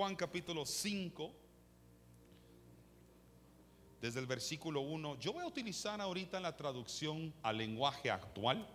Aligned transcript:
Juan 0.00 0.16
capítulo 0.16 0.64
5, 0.64 1.30
desde 4.00 4.18
el 4.18 4.24
versículo 4.24 4.80
1. 4.80 5.18
Yo 5.18 5.34
voy 5.34 5.44
a 5.44 5.46
utilizar 5.46 6.00
ahorita 6.00 6.40
la 6.40 6.56
traducción 6.56 7.34
al 7.42 7.58
lenguaje 7.58 8.10
actual. 8.10 8.66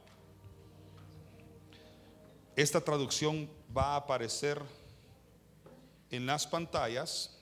Esta 2.56 2.80
traducción 2.80 3.50
va 3.76 3.94
a 3.94 3.96
aparecer 3.96 4.62
en 6.12 6.28
las 6.28 6.46
pantallas. 6.46 7.35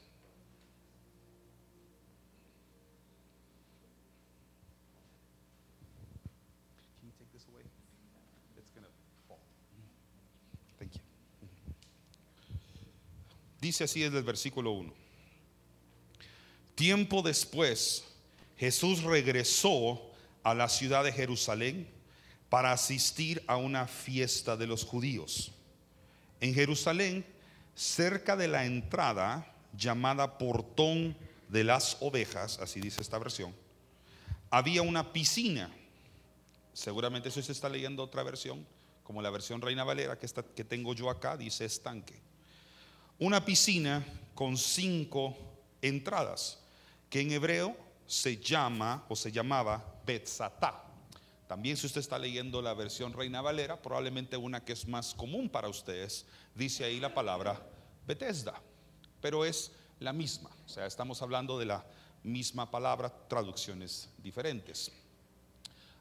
Dice 13.63 13.85
así 13.85 14.01
desde 14.01 14.17
el 14.17 14.25
versículo 14.25 14.71
1. 14.71 14.93
Tiempo 16.75 17.21
después, 17.21 18.03
Jesús 18.57 19.03
regresó 19.03 20.01
a 20.43 20.53
la 20.53 20.67
ciudad 20.67 21.05
de 21.05 21.13
Jerusalén 21.13 21.87
para 22.49 22.73
asistir 22.73 23.41
a 23.47 23.55
una 23.55 23.87
fiesta 23.87 24.57
de 24.57 24.67
los 24.67 24.83
judíos. 24.83 25.53
En 26.41 26.53
Jerusalén, 26.53 27.25
cerca 27.73 28.35
de 28.35 28.49
la 28.49 28.65
entrada 28.65 29.55
llamada 29.77 30.37
Portón 30.37 31.15
de 31.47 31.63
las 31.63 31.95
Ovejas, 32.01 32.59
así 32.59 32.81
dice 32.81 33.01
esta 33.01 33.17
versión, 33.17 33.55
había 34.49 34.81
una 34.81 35.13
piscina. 35.13 35.73
Seguramente 36.73 37.29
eso 37.29 37.41
se 37.41 37.53
está 37.53 37.69
leyendo 37.69 38.03
otra 38.03 38.23
versión, 38.23 38.67
como 39.03 39.21
la 39.21 39.29
versión 39.29 39.61
Reina 39.61 39.85
Valera 39.85 40.19
que, 40.19 40.27
que 40.53 40.65
tengo 40.65 40.93
yo 40.93 41.09
acá, 41.09 41.37
dice 41.37 41.63
estanque 41.63 42.32
una 43.19 43.43
piscina 43.45 44.05
con 44.33 44.57
cinco 44.57 45.35
entradas, 45.81 46.59
que 47.09 47.21
en 47.21 47.31
hebreo 47.31 47.75
se 48.05 48.37
llama 48.37 49.05
o 49.09 49.15
se 49.15 49.31
llamaba 49.31 50.01
Betzatá. 50.05 50.83
También 51.47 51.77
si 51.77 51.85
usted 51.85 52.01
está 52.01 52.17
leyendo 52.17 52.61
la 52.61 52.73
versión 52.73 53.13
Reina 53.13 53.41
Valera, 53.41 53.81
probablemente 53.81 54.37
una 54.37 54.63
que 54.63 54.73
es 54.73 54.87
más 54.87 55.13
común 55.13 55.49
para 55.49 55.69
ustedes, 55.69 56.25
dice 56.55 56.83
ahí 56.83 56.99
la 56.99 57.13
palabra 57.13 57.61
Bethesda, 58.07 58.59
pero 59.21 59.45
es 59.45 59.71
la 59.99 60.13
misma, 60.13 60.49
o 60.65 60.69
sea, 60.69 60.85
estamos 60.85 61.21
hablando 61.21 61.59
de 61.59 61.65
la 61.65 61.85
misma 62.23 62.69
palabra, 62.71 63.13
traducciones 63.27 64.09
diferentes. 64.17 64.91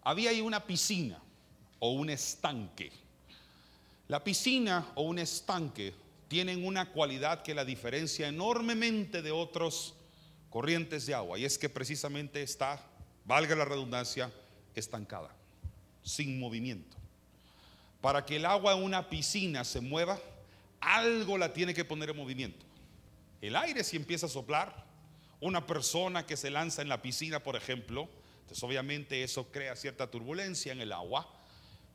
Había 0.02 0.30
ahí 0.30 0.40
una 0.40 0.64
piscina 0.64 1.20
o 1.78 1.92
un 1.92 2.10
estanque. 2.10 2.90
La 4.08 4.22
piscina 4.22 4.92
o 4.94 5.02
un 5.02 5.18
estanque 5.18 5.94
tienen 6.32 6.64
una 6.64 6.88
cualidad 6.88 7.42
que 7.42 7.52
la 7.52 7.62
diferencia 7.62 8.26
enormemente 8.26 9.20
de 9.20 9.30
otros 9.30 9.94
corrientes 10.48 11.04
de 11.04 11.12
agua 11.12 11.38
y 11.38 11.44
es 11.44 11.58
que 11.58 11.68
precisamente 11.68 12.42
está, 12.42 12.82
valga 13.26 13.54
la 13.54 13.66
redundancia, 13.66 14.32
estancada, 14.74 15.28
sin 16.02 16.40
movimiento. 16.40 16.96
Para 18.00 18.24
que 18.24 18.36
el 18.36 18.46
agua 18.46 18.72
en 18.72 18.82
una 18.82 19.10
piscina 19.10 19.62
se 19.62 19.82
mueva, 19.82 20.18
algo 20.80 21.36
la 21.36 21.52
tiene 21.52 21.74
que 21.74 21.84
poner 21.84 22.08
en 22.08 22.16
movimiento. 22.16 22.64
El 23.42 23.54
aire 23.54 23.84
si 23.84 23.98
empieza 23.98 24.24
a 24.24 24.30
soplar, 24.30 24.86
una 25.38 25.66
persona 25.66 26.24
que 26.24 26.38
se 26.38 26.50
lanza 26.50 26.80
en 26.80 26.88
la 26.88 27.02
piscina, 27.02 27.40
por 27.42 27.56
ejemplo, 27.56 28.08
entonces 28.40 28.64
obviamente 28.64 29.22
eso 29.22 29.52
crea 29.52 29.76
cierta 29.76 30.10
turbulencia 30.10 30.72
en 30.72 30.80
el 30.80 30.92
agua, 30.92 31.30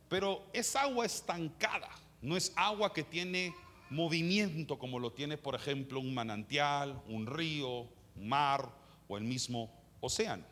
pero 0.08 0.46
es 0.54 0.76
agua 0.76 1.08
estancada, 1.08 1.90
no 2.22 2.38
es 2.38 2.54
agua 2.56 2.94
que 2.94 3.02
tiene 3.02 3.56
movimiento 3.90 4.78
como 4.78 5.00
lo 5.00 5.12
tiene, 5.12 5.38
por 5.38 5.56
ejemplo, 5.56 6.00
un 6.00 6.14
manantial, 6.14 7.02
un 7.08 7.26
río, 7.26 7.88
un 8.16 8.30
mar 8.30 8.70
o 9.08 9.18
el 9.18 9.24
mismo 9.24 9.72
océano. 10.02 10.44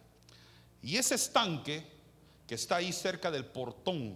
Y 0.82 0.98
ese 0.98 1.16
estanque 1.16 1.84
que 2.48 2.56
está 2.56 2.78
ahí 2.78 2.94
cerca 2.94 3.32
del 3.32 3.46
portón 3.46 4.16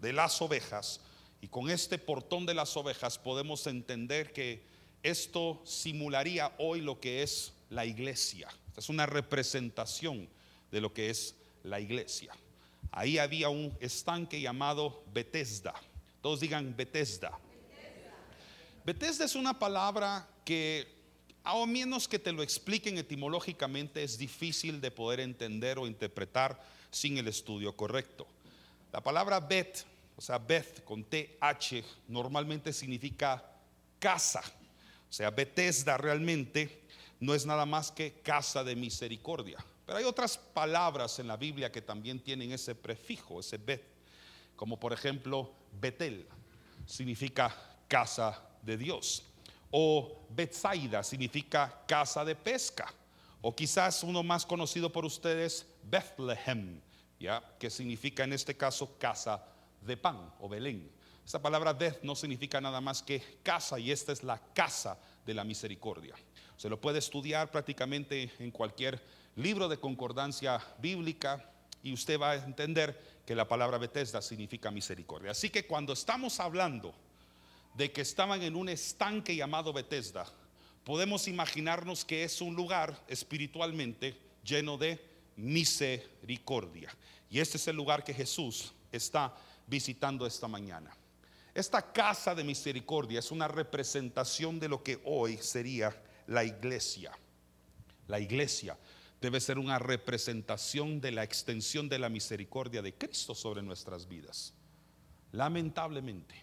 de 0.00 0.12
las 0.12 0.40
ovejas, 0.42 1.00
y 1.40 1.48
con 1.48 1.70
este 1.70 1.98
portón 1.98 2.44
de 2.44 2.54
las 2.54 2.76
ovejas 2.76 3.18
podemos 3.18 3.66
entender 3.66 4.32
que 4.32 4.62
esto 5.02 5.62
simularía 5.64 6.52
hoy 6.58 6.82
lo 6.82 7.00
que 7.00 7.22
es 7.22 7.54
la 7.70 7.86
iglesia. 7.86 8.48
Es 8.76 8.88
una 8.88 9.06
representación 9.06 10.28
de 10.70 10.80
lo 10.80 10.92
que 10.92 11.08
es 11.08 11.34
la 11.62 11.80
iglesia. 11.80 12.32
Ahí 12.92 13.18
había 13.18 13.48
un 13.48 13.74
estanque 13.80 14.40
llamado 14.40 15.02
Bethesda. 15.12 15.74
Todos 16.20 16.40
digan 16.40 16.74
Bethesda. 16.76 17.38
Bethesda 18.84 19.26
es 19.26 19.34
una 19.34 19.58
palabra 19.58 20.26
que, 20.44 20.88
a 21.44 21.66
menos 21.66 22.08
que 22.08 22.18
te 22.18 22.32
lo 22.32 22.42
expliquen 22.42 22.96
etimológicamente, 22.96 24.02
es 24.02 24.16
difícil 24.16 24.80
de 24.80 24.90
poder 24.90 25.20
entender 25.20 25.78
o 25.78 25.86
interpretar 25.86 26.60
sin 26.90 27.18
el 27.18 27.28
estudio 27.28 27.76
correcto. 27.76 28.26
La 28.90 29.02
palabra 29.02 29.38
Bet, 29.38 29.84
o 30.16 30.20
sea, 30.22 30.38
Beth 30.38 30.82
con 30.84 31.04
TH, 31.04 31.84
normalmente 32.08 32.72
significa 32.72 33.44
casa. 33.98 34.42
O 35.08 35.12
sea, 35.12 35.30
Bethesda 35.30 35.98
realmente 35.98 36.80
no 37.20 37.34
es 37.34 37.44
nada 37.44 37.66
más 37.66 37.92
que 37.92 38.14
casa 38.22 38.64
de 38.64 38.76
misericordia. 38.76 39.62
Pero 39.84 39.98
hay 39.98 40.04
otras 40.04 40.38
palabras 40.38 41.18
en 41.18 41.28
la 41.28 41.36
Biblia 41.36 41.70
que 41.70 41.82
también 41.82 42.18
tienen 42.18 42.52
ese 42.52 42.74
prefijo, 42.74 43.40
ese 43.40 43.58
Bet, 43.58 43.84
como 44.56 44.80
por 44.80 44.92
ejemplo 44.92 45.52
Betel, 45.80 46.26
significa 46.86 47.54
casa 47.86 48.49
de 48.62 48.76
Dios. 48.76 49.24
O 49.70 50.26
Bethsaida 50.30 51.02
significa 51.02 51.84
casa 51.86 52.24
de 52.24 52.34
pesca. 52.34 52.92
O 53.40 53.54
quizás 53.54 54.02
uno 54.02 54.22
más 54.22 54.44
conocido 54.44 54.92
por 54.92 55.04
ustedes, 55.04 55.66
Bethlehem, 55.84 56.80
¿ya? 57.18 57.42
que 57.58 57.70
significa 57.70 58.24
en 58.24 58.32
este 58.32 58.56
caso 58.56 58.98
casa 58.98 59.42
de 59.80 59.96
pan 59.96 60.32
o 60.40 60.48
Belén. 60.48 60.90
Esta 61.24 61.40
palabra 61.40 61.72
Beth 61.72 62.02
no 62.02 62.14
significa 62.14 62.60
nada 62.60 62.80
más 62.80 63.02
que 63.02 63.22
casa 63.42 63.78
y 63.78 63.92
esta 63.92 64.12
es 64.12 64.22
la 64.24 64.38
casa 64.52 64.98
de 65.24 65.32
la 65.32 65.44
misericordia. 65.44 66.14
Se 66.56 66.68
lo 66.68 66.80
puede 66.80 66.98
estudiar 66.98 67.50
prácticamente 67.50 68.30
en 68.38 68.50
cualquier 68.50 69.00
libro 69.36 69.68
de 69.68 69.78
concordancia 69.78 70.60
bíblica 70.78 71.50
y 71.82 71.92
usted 71.92 72.20
va 72.20 72.32
a 72.32 72.34
entender 72.34 73.20
que 73.24 73.34
la 73.34 73.48
palabra 73.48 73.78
Bethesda 73.78 74.20
significa 74.20 74.70
misericordia. 74.70 75.30
Así 75.30 75.50
que 75.50 75.66
cuando 75.66 75.92
estamos 75.92 76.40
hablando 76.40 76.94
de 77.74 77.92
que 77.92 78.00
estaban 78.00 78.42
en 78.42 78.56
un 78.56 78.68
estanque 78.68 79.34
llamado 79.36 79.72
Bethesda, 79.72 80.26
podemos 80.84 81.28
imaginarnos 81.28 82.04
que 82.04 82.24
es 82.24 82.40
un 82.40 82.54
lugar 82.54 83.04
espiritualmente 83.08 84.16
lleno 84.44 84.76
de 84.76 85.00
misericordia. 85.36 86.90
Y 87.30 87.40
este 87.40 87.56
es 87.56 87.68
el 87.68 87.76
lugar 87.76 88.02
que 88.04 88.14
Jesús 88.14 88.72
está 88.90 89.34
visitando 89.66 90.26
esta 90.26 90.48
mañana. 90.48 90.90
Esta 91.54 91.92
casa 91.92 92.34
de 92.34 92.44
misericordia 92.44 93.18
es 93.18 93.30
una 93.30 93.48
representación 93.48 94.60
de 94.60 94.68
lo 94.68 94.82
que 94.82 95.00
hoy 95.04 95.36
sería 95.38 95.94
la 96.26 96.44
iglesia. 96.44 97.12
La 98.06 98.20
iglesia 98.20 98.76
debe 99.20 99.40
ser 99.40 99.58
una 99.58 99.78
representación 99.78 101.00
de 101.00 101.12
la 101.12 101.22
extensión 101.22 101.88
de 101.88 101.98
la 101.98 102.08
misericordia 102.08 102.82
de 102.82 102.94
Cristo 102.94 103.34
sobre 103.34 103.62
nuestras 103.62 104.08
vidas. 104.08 104.54
Lamentablemente, 105.32 106.34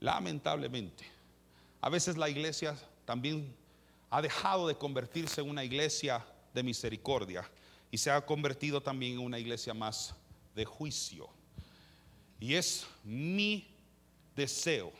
Lamentablemente, 0.00 1.04
a 1.80 1.88
veces 1.88 2.16
la 2.16 2.28
iglesia 2.28 2.76
también 3.04 3.54
ha 4.10 4.20
dejado 4.20 4.68
de 4.68 4.76
convertirse 4.76 5.40
en 5.40 5.50
una 5.50 5.64
iglesia 5.64 6.24
de 6.54 6.62
misericordia 6.62 7.48
y 7.90 7.98
se 7.98 8.10
ha 8.10 8.24
convertido 8.24 8.82
también 8.82 9.14
en 9.14 9.20
una 9.20 9.38
iglesia 9.38 9.74
más 9.74 10.14
de 10.54 10.64
juicio. 10.64 11.28
Y 12.40 12.54
es 12.54 12.86
mi 13.04 13.66
deseo 14.34 14.92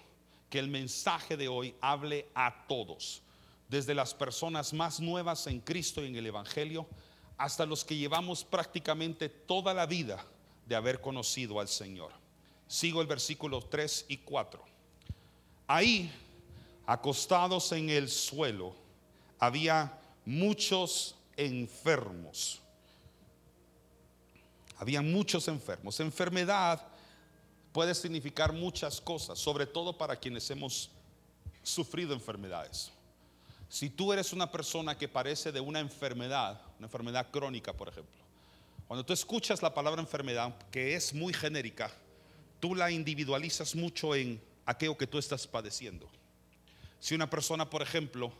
que 0.49 0.59
el 0.59 0.69
mensaje 0.69 1.37
de 1.37 1.49
hoy 1.49 1.75
hable 1.81 2.27
a 2.35 2.67
todos, 2.67 3.23
desde 3.69 3.95
las 3.95 4.15
personas 4.15 4.73
más 4.73 5.01
nuevas 5.01 5.47
en 5.47 5.61
Cristo 5.61 6.03
y 6.03 6.09
en 6.09 6.17
el 6.17 6.27
Evangelio, 6.27 6.87
hasta 7.37 7.67
los 7.67 7.85
que 7.85 7.97
llevamos 7.97 8.45
prácticamente 8.45 9.29
toda 9.29 9.75
la 9.75 9.87
vida 9.87 10.25
de 10.67 10.75
haber 10.75 11.01
conocido 11.01 11.61
al 11.61 11.69
Señor. 11.69 12.13
Sigo 12.67 13.01
el 13.03 13.07
versículo 13.07 13.61
3 13.61 14.07
y 14.09 14.19
4. 14.19 14.76
Ahí, 15.67 16.13
acostados 16.87 17.73
en 17.73 17.91
el 17.91 18.09
suelo, 18.09 18.75
había 19.39 19.99
muchos 20.25 21.17
enfermos. 21.37 22.61
Había 24.79 25.03
muchos 25.03 25.49
enfermos. 25.49 25.99
Enfermedad 26.01 26.87
puede 27.73 27.95
significar 27.95 28.53
muchas 28.53 29.01
cosas, 29.01 29.39
sobre 29.39 29.67
todo 29.67 29.97
para 29.97 30.17
quienes 30.17 30.49
hemos 30.51 30.91
sufrido 31.63 32.15
enfermedades. 32.15 32.93
Si 33.69 33.91
tú 33.91 34.13
eres 34.13 34.33
una 34.33 34.51
persona 34.51 34.97
que 34.97 35.09
parece 35.09 35.51
de 35.51 35.61
una 35.61 35.81
enfermedad, 35.81 36.61
una 36.79 36.87
enfermedad 36.87 37.31
crónica, 37.31 37.73
por 37.73 37.89
ejemplo, 37.89 38.15
cuando 38.87 39.05
tú 39.05 39.13
escuchas 39.13 39.63
la 39.63 39.75
palabra 39.75 40.01
enfermedad, 40.01 40.55
que 40.71 40.95
es 40.95 41.13
muy 41.13 41.33
genérica, 41.33 41.91
tú 42.61 42.75
la 42.75 42.91
individualizas 42.91 43.75
mucho 43.75 44.15
en 44.15 44.41
aquello 44.67 44.99
que 44.99 45.07
tú 45.07 45.19
estás 45.19 45.47
padeciendo. 45.47 46.11
si 46.99 47.15
una 47.15 47.31
persona, 47.31 47.71
por 47.71 47.83
ejemplo, 47.83 48.33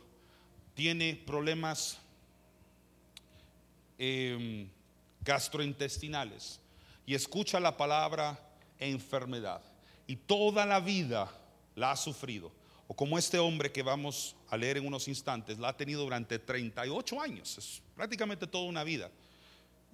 tiene 0.73 1.15
problemas 1.25 1.97
em, 3.97 4.69
gastrointestinales 5.21 6.59
y 7.05 7.15
escucha 7.15 7.59
la 7.59 7.75
palabra 7.77 8.39
enfermedad 8.77 9.61
y 10.05 10.15
toda 10.15 10.65
la 10.65 10.79
vida 10.79 11.31
la 11.75 11.91
ha 11.91 11.95
sufrido, 11.95 12.51
o 12.87 12.95
como 12.95 13.17
este 13.17 13.39
hombre 13.39 13.71
que 13.71 13.83
vamos 13.83 14.35
a 14.49 14.57
leer 14.57 14.77
en 14.77 14.87
unos 14.87 15.07
instantes, 15.07 15.57
la 15.57 15.69
ha 15.69 15.77
tenido 15.77 16.03
durante 16.03 16.39
38 16.39 17.21
años, 17.21 17.57
es 17.57 17.81
prácticamente 17.95 18.47
toda 18.47 18.65
una 18.65 18.83
vida. 18.83 19.09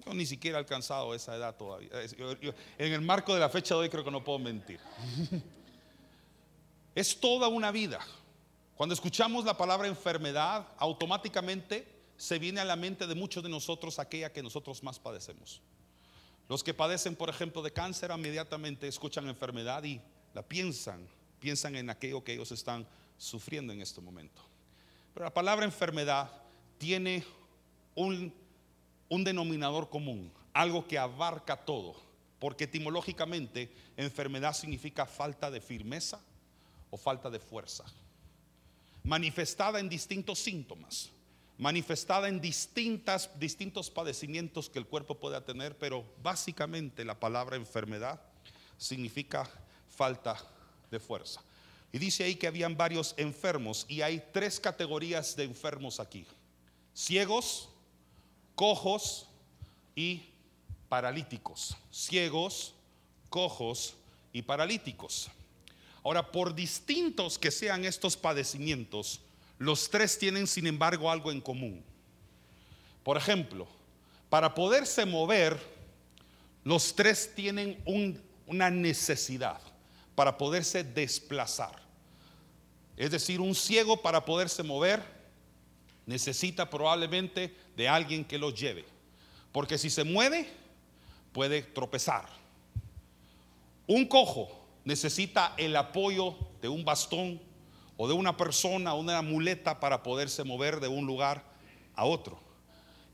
Yo 0.04 0.12
ni 0.12 0.26
siquiera 0.26 0.58
he 0.58 0.60
alcanzado 0.60 1.14
esa 1.14 1.34
edad 1.36 1.56
todavía. 1.56 1.88
en 2.78 2.92
el 2.92 3.00
marco 3.00 3.32
de 3.32 3.40
la 3.40 3.48
fecha 3.48 3.74
de 3.74 3.82
hoy 3.82 3.88
creo 3.88 4.04
que 4.04 4.10
no 4.10 4.22
puedo 4.22 4.38
mentir. 4.38 4.80
Es 6.94 7.18
toda 7.18 7.48
una 7.48 7.70
vida. 7.72 8.00
Cuando 8.76 8.94
escuchamos 8.94 9.44
la 9.44 9.56
palabra 9.56 9.88
enfermedad, 9.88 10.66
automáticamente 10.78 11.86
se 12.16 12.38
viene 12.38 12.60
a 12.60 12.64
la 12.64 12.76
mente 12.76 13.06
de 13.06 13.14
muchos 13.14 13.42
de 13.42 13.48
nosotros 13.48 13.98
aquella 13.98 14.32
que 14.32 14.42
nosotros 14.42 14.82
más 14.82 14.98
padecemos. 14.98 15.60
Los 16.48 16.62
que 16.62 16.74
padecen, 16.74 17.16
por 17.16 17.30
ejemplo, 17.30 17.62
de 17.62 17.72
cáncer, 17.72 18.10
inmediatamente 18.10 18.86
escuchan 18.86 19.28
enfermedad 19.28 19.82
y 19.84 20.00
la 20.34 20.42
piensan, 20.42 21.06
piensan 21.40 21.76
en 21.76 21.90
aquello 21.90 22.22
que 22.22 22.34
ellos 22.34 22.52
están 22.52 22.86
sufriendo 23.16 23.72
en 23.72 23.80
este 23.80 24.00
momento. 24.00 24.42
Pero 25.14 25.24
la 25.24 25.32
palabra 25.32 25.64
enfermedad 25.64 26.30
tiene 26.78 27.24
un, 27.94 28.32
un 29.08 29.24
denominador 29.24 29.88
común, 29.88 30.32
algo 30.52 30.86
que 30.86 30.98
abarca 30.98 31.56
todo, 31.56 31.94
porque 32.38 32.64
etimológicamente 32.64 33.72
enfermedad 33.96 34.52
significa 34.52 35.06
falta 35.06 35.50
de 35.50 35.60
firmeza 35.60 36.20
o 36.94 36.96
falta 36.96 37.28
de 37.28 37.40
fuerza, 37.40 37.82
manifestada 39.02 39.80
en 39.80 39.88
distintos 39.88 40.38
síntomas 40.38 41.10
manifestada 41.58 42.28
en 42.28 42.40
distintas, 42.40 43.30
distintos 43.38 43.90
padecimientos 43.90 44.68
que 44.68 44.78
el 44.78 44.86
cuerpo 44.86 45.18
pueda 45.18 45.44
tener, 45.44 45.78
pero 45.78 46.04
básicamente 46.22 47.04
la 47.04 47.18
palabra 47.18 47.56
enfermedad 47.56 48.20
significa 48.76 49.48
falta 49.88 50.36
de 50.90 50.98
fuerza. 50.98 51.40
Y 51.92 51.98
dice 51.98 52.24
ahí 52.24 52.34
que 52.34 52.48
habían 52.48 52.76
varios 52.76 53.14
enfermos 53.16 53.86
y 53.88 54.02
hay 54.02 54.22
tres 54.32 54.58
categorías 54.58 55.36
de 55.36 55.44
enfermos 55.44 56.00
aquí. 56.00 56.26
Ciegos, 56.92 57.68
cojos 58.56 59.28
y 59.94 60.24
paralíticos. 60.88 61.76
Ciegos, 61.92 62.74
cojos 63.30 63.94
y 64.32 64.42
paralíticos. 64.42 65.30
Ahora, 66.04 66.30
por 66.30 66.54
distintos 66.54 67.38
que 67.38 67.50
sean 67.50 67.86
estos 67.86 68.14
padecimientos, 68.14 69.20
los 69.58 69.88
tres 69.88 70.18
tienen, 70.18 70.46
sin 70.46 70.66
embargo, 70.66 71.10
algo 71.10 71.32
en 71.32 71.40
común. 71.40 71.82
Por 73.02 73.16
ejemplo, 73.16 73.66
para 74.28 74.54
poderse 74.54 75.06
mover, 75.06 75.58
los 76.62 76.94
tres 76.94 77.34
tienen 77.34 77.82
una 78.46 78.70
necesidad 78.70 79.60
para 80.14 80.36
poderse 80.36 80.84
desplazar. 80.84 81.82
Es 82.96 83.10
decir, 83.10 83.40
un 83.40 83.54
ciego 83.54 84.02
para 84.02 84.24
poderse 84.24 84.62
mover 84.62 85.02
necesita 86.04 86.68
probablemente 86.68 87.56
de 87.76 87.88
alguien 87.88 88.24
que 88.24 88.38
lo 88.38 88.50
lleve. 88.50 88.84
Porque 89.52 89.78
si 89.78 89.88
se 89.88 90.04
mueve, 90.04 90.48
puede 91.32 91.62
tropezar. 91.62 92.28
Un 93.86 94.06
cojo 94.06 94.63
necesita 94.84 95.54
el 95.56 95.76
apoyo 95.76 96.36
de 96.60 96.68
un 96.68 96.84
bastón 96.84 97.40
o 97.96 98.08
de 98.08 98.14
una 98.14 98.36
persona, 98.36 98.94
una 98.94 99.22
muleta 99.22 99.80
para 99.80 100.02
poderse 100.02 100.44
mover 100.44 100.80
de 100.80 100.88
un 100.88 101.06
lugar 101.06 101.44
a 101.94 102.04
otro. 102.04 102.38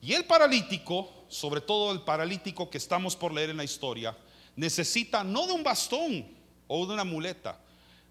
Y 0.02 0.14
el 0.14 0.24
paralítico, 0.24 1.26
sobre 1.28 1.60
todo 1.60 1.92
el 1.92 2.00
paralítico 2.02 2.70
que 2.70 2.78
estamos 2.78 3.14
por 3.14 3.32
leer 3.32 3.50
en 3.50 3.58
la 3.58 3.64
historia, 3.64 4.16
necesita 4.56 5.22
no 5.22 5.46
de 5.46 5.52
un 5.52 5.62
bastón 5.62 6.26
o 6.66 6.86
de 6.86 6.94
una 6.94 7.04
muleta, 7.04 7.60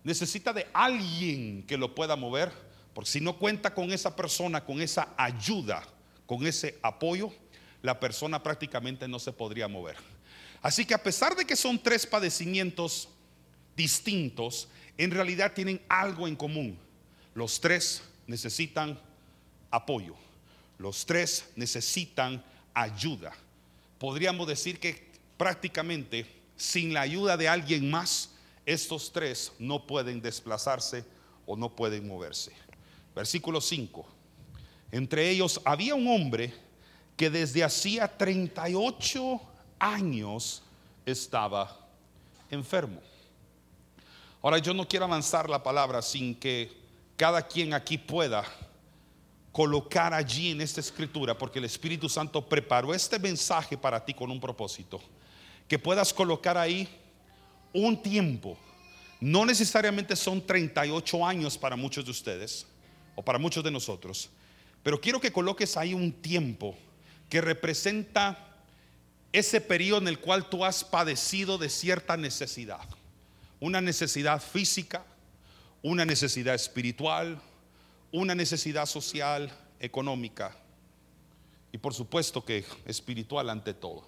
necesita 0.04 0.54
de 0.54 0.68
alguien 0.74 1.64
que 1.64 1.78
lo 1.78 1.96
pueda 1.96 2.16
mover, 2.16 2.52
porque 2.94 3.10
si 3.10 3.22
no 3.22 3.38
cuenta 3.38 3.74
con 3.74 3.92
esa 3.92 4.16
persona, 4.16 4.64
con 4.64 4.82
esa 4.82 5.14
ayuda, 5.18 5.84
con 6.26 6.46
ese 6.46 6.78
apoyo, 6.82 7.32
la 7.82 8.00
persona 8.00 8.44
prácticamente 8.44 9.08
no 9.08 9.20
se 9.20 9.32
podría 9.32 9.68
mover. 9.68 9.98
Así 10.62 10.86
que 10.86 10.94
a 10.94 11.02
pesar 11.02 11.36
de 11.36 11.46
que 11.46 11.56
son 11.56 11.80
tres 11.80 12.06
padecimientos 12.06 13.08
distintos, 13.80 14.68
en 14.98 15.10
realidad 15.10 15.54
tienen 15.54 15.82
algo 15.88 16.28
en 16.28 16.36
común. 16.36 16.78
Los 17.34 17.62
tres 17.62 18.04
necesitan 18.28 19.00
apoyo. 19.72 20.16
Los 20.78 21.06
tres 21.06 21.46
necesitan 21.56 22.44
ayuda. 22.74 23.32
Podríamos 23.98 24.48
decir 24.48 24.82
que 24.82 25.08
prácticamente 25.38 26.26
sin 26.58 26.94
la 26.94 27.02
ayuda 27.02 27.38
de 27.38 27.48
alguien 27.48 27.90
más, 27.90 28.32
estos 28.66 29.14
tres 29.14 29.54
no 29.60 29.88
pueden 29.88 30.22
desplazarse 30.22 31.06
o 31.46 31.56
no 31.56 31.74
pueden 31.74 32.06
moverse. 32.06 32.52
Versículo 33.16 33.62
5. 33.62 34.06
Entre 34.92 35.30
ellos 35.30 35.62
había 35.64 35.96
un 35.96 36.08
hombre 36.08 36.54
que 37.16 37.30
desde 37.30 37.64
hacía 37.64 38.10
38 38.18 39.42
años 39.80 40.64
estaba 41.06 41.88
enfermo. 42.50 43.09
Ahora 44.42 44.58
yo 44.58 44.74
no 44.74 44.88
quiero 44.88 45.04
avanzar 45.04 45.50
la 45.50 45.62
palabra 45.62 46.02
sin 46.02 46.34
que 46.34 46.72
cada 47.18 47.46
quien 47.46 47.74
aquí 47.74 47.98
pueda 47.98 48.46
colocar 49.52 50.14
allí 50.14 50.52
en 50.52 50.62
esta 50.62 50.80
escritura, 50.80 51.38
porque 51.38 51.60
el 51.60 51.66
Espíritu 51.66 52.08
Santo 52.08 52.48
preparó 52.48 52.94
este 52.94 53.20
mensaje 53.20 53.78
para 53.78 54.06
ti 54.06 54.14
con 54.14 54.32
un 54.32 54.40
propósito, 54.40 55.02
que 55.68 55.78
puedas 55.78 56.14
colocar 56.14 56.58
ahí 56.58 56.88
un 57.74 58.02
tiempo. 58.02 58.58
No 59.20 59.46
necesariamente 59.46 60.16
son 60.16 60.46
38 60.46 61.26
años 61.26 61.58
para 61.58 61.76
muchos 61.76 62.06
de 62.06 62.12
ustedes 62.12 62.66
o 63.16 63.22
para 63.22 63.40
muchos 63.40 63.62
de 63.62 63.72
nosotros, 63.72 64.30
pero 64.82 65.02
quiero 65.02 65.20
que 65.20 65.34
coloques 65.34 65.76
ahí 65.76 65.94
un 65.94 66.14
tiempo 66.14 66.78
que 67.28 67.42
representa 67.42 68.56
ese 69.34 69.60
periodo 69.60 70.00
en 70.00 70.08
el 70.08 70.20
cual 70.20 70.48
tú 70.50 70.64
has 70.64 70.86
padecido 70.86 71.58
de 71.58 71.68
cierta 71.68 72.16
necesidad 72.16 72.88
una 73.60 73.82
necesidad 73.82 74.42
física, 74.42 75.06
una 75.82 76.06
necesidad 76.06 76.56
espiritual, 76.56 77.42
una 78.12 78.36
necesidad 78.36 78.86
social, 78.86 79.52
económica 79.80 80.56
y 81.72 81.78
por 81.78 81.94
supuesto 81.94 82.44
que 82.44 82.66
espiritual 82.86 83.50
ante 83.50 83.74
todo. 83.74 84.08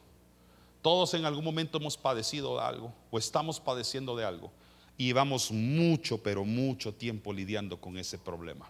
Todos 0.81 1.13
en 1.13 1.25
algún 1.25 1.43
momento 1.43 1.77
hemos 1.77 1.97
padecido 1.97 2.57
de 2.57 2.63
algo 2.63 2.93
o 3.11 3.19
estamos 3.19 3.59
padeciendo 3.59 4.15
de 4.15 4.25
algo 4.25 4.51
y 4.97 5.05
llevamos 5.05 5.51
mucho, 5.51 6.21
pero 6.21 6.43
mucho 6.43 6.93
tiempo 6.93 7.31
lidiando 7.31 7.79
con 7.79 7.97
ese 7.97 8.17
problema. 8.17 8.69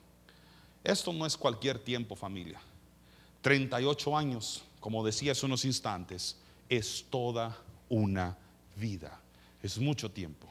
Esto 0.84 1.14
no 1.14 1.26
es 1.26 1.38
cualquier 1.38 1.80
tiempo 1.80 2.16
familia. 2.16 2.60
38 3.42 4.18
años, 4.18 4.64
como 4.80 5.06
decía 5.06 5.32
hace 5.32 5.46
unos 5.46 5.66
instantes, 5.66 6.38
es 6.70 7.06
toda 7.10 7.58
una 7.90 8.38
vida. 8.76 9.20
Es 9.62 9.78
mucho 9.78 10.12
tiempo. 10.12 10.48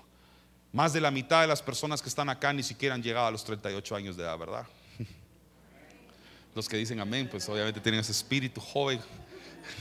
Más 0.72 0.92
de 0.92 1.00
la 1.00 1.10
mitad 1.10 1.40
de 1.40 1.48
las 1.48 1.62
personas 1.62 2.00
que 2.00 2.08
están 2.08 2.28
acá 2.28 2.52
ni 2.52 2.62
siquiera 2.62 2.94
han 2.94 3.02
llegado 3.02 3.26
a 3.26 3.30
los 3.30 3.42
38 3.44 3.96
años 3.96 4.16
de 4.16 4.22
edad, 4.22 4.38
¿verdad? 4.38 4.66
Los 6.54 6.68
que 6.68 6.76
dicen 6.76 7.00
amén, 7.00 7.28
pues 7.28 7.48
obviamente 7.48 7.80
tienen 7.80 8.00
ese 8.00 8.12
espíritu 8.12 8.60
joven. 8.60 9.00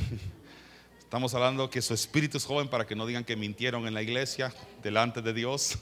Estamos 1.00 1.34
hablando 1.36 1.70
que 1.70 1.82
su 1.82 1.94
espíritu 1.94 2.38
es 2.38 2.46
joven 2.46 2.68
para 2.68 2.88
que 2.88 2.96
no 2.96 3.06
digan 3.06 3.24
que 3.24 3.36
mintieron 3.36 3.86
en 3.88 3.94
la 3.94 4.02
iglesia 4.02 4.54
delante 4.82 5.22
de 5.22 5.34
Dios. 5.34 5.78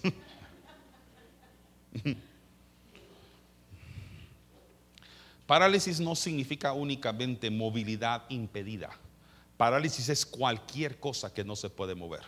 Parálisis 5.45 6.01
no 6.01 6.15
significa 6.15 6.73
únicamente 6.73 7.49
movilidad 7.49 8.23
impedida. 8.27 8.89
Parálisis 9.55 10.09
es 10.09 10.25
cualquier 10.25 10.99
cosa 10.99 11.33
que 11.33 11.45
no 11.45 11.55
se 11.55 11.69
puede 11.69 11.95
mover. 11.95 12.23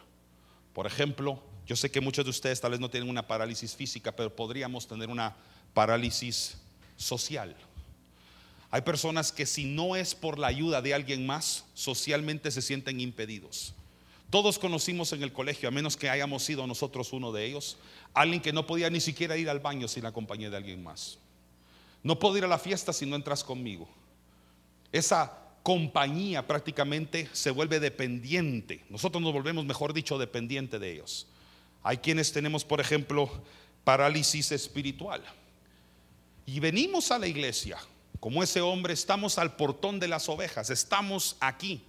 Por 0.73 0.87
ejemplo, 0.87 1.43
yo 1.69 1.75
sé 1.75 1.91
que 1.91 2.01
muchos 2.01 2.25
de 2.25 2.31
ustedes 2.31 2.59
tal 2.59 2.71
vez 2.71 2.79
no 2.79 2.89
tienen 2.89 3.07
una 3.07 3.27
parálisis 3.27 3.75
física, 3.75 4.11
pero 4.11 4.35
podríamos 4.35 4.87
tener 4.87 5.07
una 5.07 5.35
parálisis 5.75 6.57
social. 6.97 7.55
Hay 8.71 8.81
personas 8.81 9.31
que 9.31 9.45
si 9.45 9.65
no 9.65 9.95
es 9.95 10.15
por 10.15 10.39
la 10.39 10.47
ayuda 10.47 10.81
de 10.81 10.95
alguien 10.95 11.27
más, 11.27 11.65
socialmente 11.75 12.49
se 12.49 12.63
sienten 12.63 12.99
impedidos. 12.99 13.75
Todos 14.31 14.57
conocimos 14.57 15.13
en 15.13 15.21
el 15.21 15.31
colegio, 15.31 15.69
a 15.69 15.71
menos 15.71 15.95
que 15.95 16.09
hayamos 16.09 16.41
sido 16.41 16.65
nosotros 16.65 17.13
uno 17.13 17.31
de 17.31 17.45
ellos, 17.45 17.77
alguien 18.15 18.41
que 18.41 18.51
no 18.51 18.65
podía 18.65 18.89
ni 18.89 18.99
siquiera 18.99 19.37
ir 19.37 19.47
al 19.47 19.59
baño 19.59 19.87
sin 19.87 20.01
la 20.01 20.11
compañía 20.11 20.49
de 20.49 20.57
alguien 20.57 20.81
más. 20.81 21.19
No 22.01 22.17
puedo 22.17 22.35
ir 22.35 22.45
a 22.45 22.47
la 22.47 22.57
fiesta 22.57 22.93
si 22.93 23.05
no 23.05 23.15
entras 23.15 23.43
conmigo. 23.43 23.87
Esa 24.91 25.37
compañía 25.61 26.47
prácticamente 26.47 27.29
se 27.31 27.51
vuelve 27.51 27.79
dependiente. 27.79 28.83
Nosotros 28.89 29.21
nos 29.21 29.33
volvemos, 29.33 29.65
mejor 29.65 29.93
dicho, 29.93 30.17
dependiente 30.17 30.79
de 30.79 30.93
ellos. 30.93 31.27
Hay 31.89 31.97
quienes 31.97 32.31
tenemos, 32.31 32.63
por 32.63 32.79
ejemplo, 32.79 33.27
parálisis 33.83 34.51
espiritual. 34.51 35.23
Y 36.45 36.59
venimos 36.59 37.09
a 37.09 37.17
la 37.17 37.25
iglesia, 37.25 37.79
como 38.19 38.43
ese 38.43 38.61
hombre, 38.61 38.93
estamos 38.93 39.39
al 39.39 39.55
portón 39.55 39.99
de 39.99 40.07
las 40.07 40.29
ovejas, 40.29 40.69
estamos 40.69 41.35
aquí, 41.39 41.83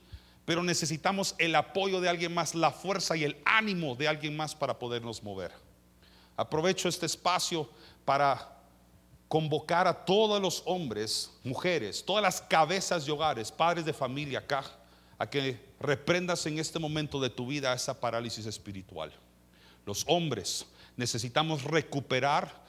pero 0.47 0.63
necesitamos 0.63 1.35
el 1.37 1.55
apoyo 1.55 2.01
de 2.01 2.09
alguien 2.09 2.33
más, 2.33 2.55
la 2.55 2.71
fuerza 2.71 3.15
y 3.15 3.25
el 3.25 3.37
ánimo 3.45 3.95
de 3.95 4.09
alguien 4.09 4.35
más 4.35 4.55
para 4.55 4.79
podernos 4.79 5.23
mover. 5.23 5.53
Aprovecho 6.35 6.89
este 6.89 7.05
espacio 7.05 7.69
para 8.07 8.57
convocar 9.29 9.87
a 9.87 10.07
todos 10.07 10.41
los 10.41 10.63
hombres, 10.65 11.31
mujeres, 11.45 12.03
todas 12.03 12.23
las 12.23 12.41
cabezas 12.41 13.05
de 13.05 13.13
hogares, 13.13 13.53
padres 13.53 13.85
de 13.85 13.93
familia 13.93 14.39
acá, 14.39 14.65
a 15.19 15.29
que 15.29 15.61
reprendas 15.79 16.47
en 16.47 16.59
este 16.59 16.79
momento 16.79 17.21
de 17.21 17.29
tu 17.29 17.47
vida 17.47 17.75
esa 17.75 18.01
parálisis 18.01 18.47
espiritual. 18.47 19.13
Los 19.87 20.05
hombres 20.07 20.67
necesitamos 20.97 21.65
recuperar 21.65 22.61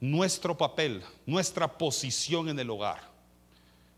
nuestro 0.00 0.56
papel, 0.56 1.02
nuestra 1.26 1.78
posición 1.78 2.48
en 2.48 2.58
el 2.58 2.70
hogar. 2.70 3.00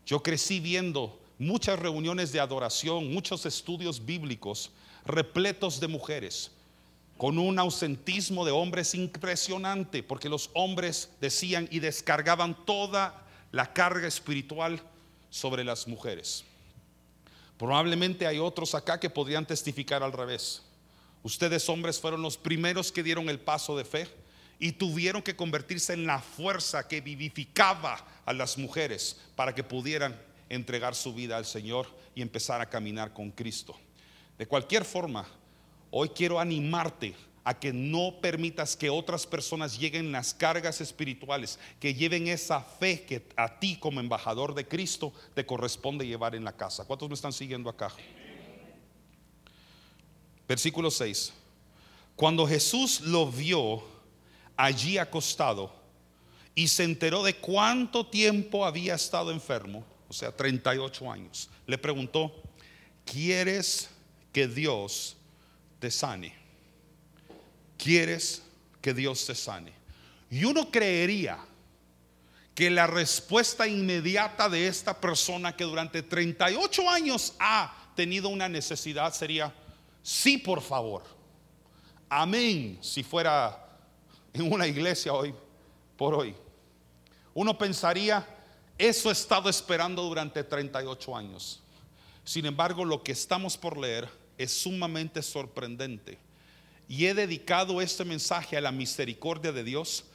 Yo 0.05 0.21
crecí 0.21 0.59
viendo 0.59 1.19
muchas 1.39 1.79
reuniones 1.79 2.31
de 2.31 2.39
adoración, 2.39 3.11
muchos 3.11 3.45
estudios 3.45 4.05
bíblicos 4.05 4.71
repletos 5.05 5.79
de 5.79 5.87
mujeres, 5.87 6.51
con 7.17 7.37
un 7.37 7.59
ausentismo 7.59 8.43
de 8.43 8.51
hombres 8.51 8.93
impresionante, 8.93 10.03
porque 10.03 10.29
los 10.29 10.49
hombres 10.53 11.09
decían 11.21 11.67
y 11.71 11.79
descargaban 11.79 12.65
toda 12.65 13.23
la 13.51 13.71
carga 13.71 14.07
espiritual 14.07 14.81
sobre 15.29 15.63
las 15.63 15.87
mujeres. 15.87 16.43
Probablemente 17.57 18.27
hay 18.27 18.37
otros 18.37 18.75
acá 18.75 18.99
que 18.99 19.09
podrían 19.09 19.45
testificar 19.45 20.03
al 20.03 20.11
revés. 20.11 20.61
Ustedes 21.25 21.67
hombres 21.67 21.99
fueron 21.99 22.21
los 22.21 22.37
primeros 22.37 22.91
que 22.91 23.03
dieron 23.03 23.27
el 23.27 23.39
paso 23.39 23.75
de 23.75 23.83
fe 23.83 24.07
y 24.59 24.71
tuvieron 24.71 25.21
que 25.21 25.35
convertirse 25.35 25.91
en 25.91 26.05
la 26.05 26.19
fuerza 26.19 26.87
que 26.87 27.01
vivificaba 27.01 28.05
a 28.25 28.31
las 28.31 28.57
mujeres 28.57 29.19
para 29.35 29.53
que 29.53 29.63
pudieran 29.63 30.15
entregar 30.47 30.95
su 30.95 31.13
vida 31.13 31.35
al 31.35 31.45
Señor 31.45 31.87
y 32.13 32.21
empezar 32.21 32.61
a 32.61 32.69
caminar 32.69 33.11
con 33.11 33.31
Cristo. 33.31 33.75
De 34.37 34.45
cualquier 34.45 34.85
forma, 34.85 35.27
Hoy 35.97 36.09
quiero 36.09 36.41
animarte 36.41 37.15
a 37.45 37.57
que 37.57 37.71
no 37.71 38.19
permitas 38.19 38.75
que 38.75 38.89
otras 38.89 39.25
personas 39.25 39.79
lleguen 39.79 40.11
las 40.11 40.33
cargas 40.33 40.81
espirituales, 40.81 41.57
que 41.79 41.93
lleven 41.93 42.27
esa 42.27 42.59
fe 42.59 43.05
que 43.05 43.25
a 43.37 43.59
ti 43.59 43.77
como 43.77 44.01
embajador 44.01 44.55
de 44.55 44.67
Cristo 44.67 45.13
te 45.33 45.45
corresponde 45.45 46.05
llevar 46.05 46.35
en 46.35 46.43
la 46.43 46.51
casa. 46.51 46.83
¿Cuántos 46.83 47.07
me 47.07 47.15
están 47.15 47.31
siguiendo 47.31 47.69
acá? 47.69 47.93
Versículo 50.47 50.91
6. 50.91 51.33
Cuando 52.15 52.47
Jesús 52.47 53.01
lo 53.01 53.29
vio 53.29 53.83
allí 54.55 54.97
acostado 54.97 55.73
y 56.53 56.67
se 56.67 56.83
enteró 56.83 57.23
de 57.23 57.35
cuánto 57.35 58.05
tiempo 58.07 58.65
había 58.65 58.95
estado 58.95 59.31
enfermo, 59.31 59.85
o 60.07 60.13
sea, 60.13 60.31
38 60.31 61.11
años, 61.11 61.49
le 61.67 61.77
preguntó, 61.77 62.33
¿quieres 63.03 63.89
que 64.31 64.47
Dios 64.47 65.17
te 65.79 65.91
sane? 65.91 66.33
¿Quieres 67.77 68.43
que 68.81 68.93
Dios 68.93 69.25
te 69.25 69.35
sane? 69.35 69.73
Y 70.29 70.45
uno 70.45 70.71
creería 70.71 71.39
que 72.53 72.69
la 72.69 72.87
respuesta 72.87 73.67
inmediata 73.67 74.47
de 74.47 74.67
esta 74.67 74.99
persona 74.99 75.55
que 75.55 75.65
durante 75.65 76.01
38 76.01 76.89
años 76.89 77.33
ha 77.37 77.91
tenido 77.95 78.29
una 78.29 78.47
necesidad 78.47 79.13
sería, 79.13 79.53
sí, 80.05 80.37
por 80.37 80.61
favor. 80.61 81.03
Amén, 82.07 82.77
si 82.81 83.01
fuera 83.01 83.67
en 84.31 84.53
una 84.53 84.67
iglesia 84.67 85.11
hoy, 85.11 85.33
por 85.97 86.13
hoy. 86.13 86.35
Uno 87.33 87.57
pensaría, 87.57 88.25
eso 88.77 89.09
he 89.09 89.13
estado 89.13 89.49
esperando 89.49 90.03
durante 90.03 90.43
38 90.43 91.17
años. 91.17 91.61
Sin 92.23 92.45
embargo, 92.45 92.85
lo 92.85 93.01
que 93.03 93.11
estamos 93.11 93.57
por 93.57 93.77
leer 93.77 94.07
es 94.37 94.51
sumamente 94.51 95.21
sorprendente. 95.21 96.19
Y 96.87 97.05
he 97.05 97.13
dedicado 97.13 97.81
este 97.81 98.05
mensaje 98.05 98.55
a 98.55 98.61
la 98.61 98.71
misericordia 98.71 99.51
de 99.51 99.63
Dios, 99.63 100.05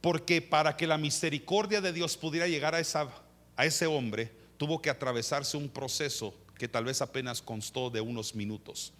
porque 0.00 0.40
para 0.40 0.76
que 0.76 0.86
la 0.86 0.98
misericordia 0.98 1.80
de 1.80 1.92
Dios 1.92 2.16
pudiera 2.16 2.48
llegar 2.48 2.74
a, 2.74 2.80
esa, 2.80 3.08
a 3.56 3.66
ese 3.66 3.86
hombre, 3.86 4.32
tuvo 4.56 4.80
que 4.80 4.90
atravesarse 4.90 5.56
un 5.56 5.68
proceso 5.68 6.34
que 6.56 6.68
tal 6.68 6.84
vez 6.84 7.02
apenas 7.02 7.42
constó 7.42 7.90
de 7.90 8.00
unos 8.00 8.34
minutos. 8.34 8.92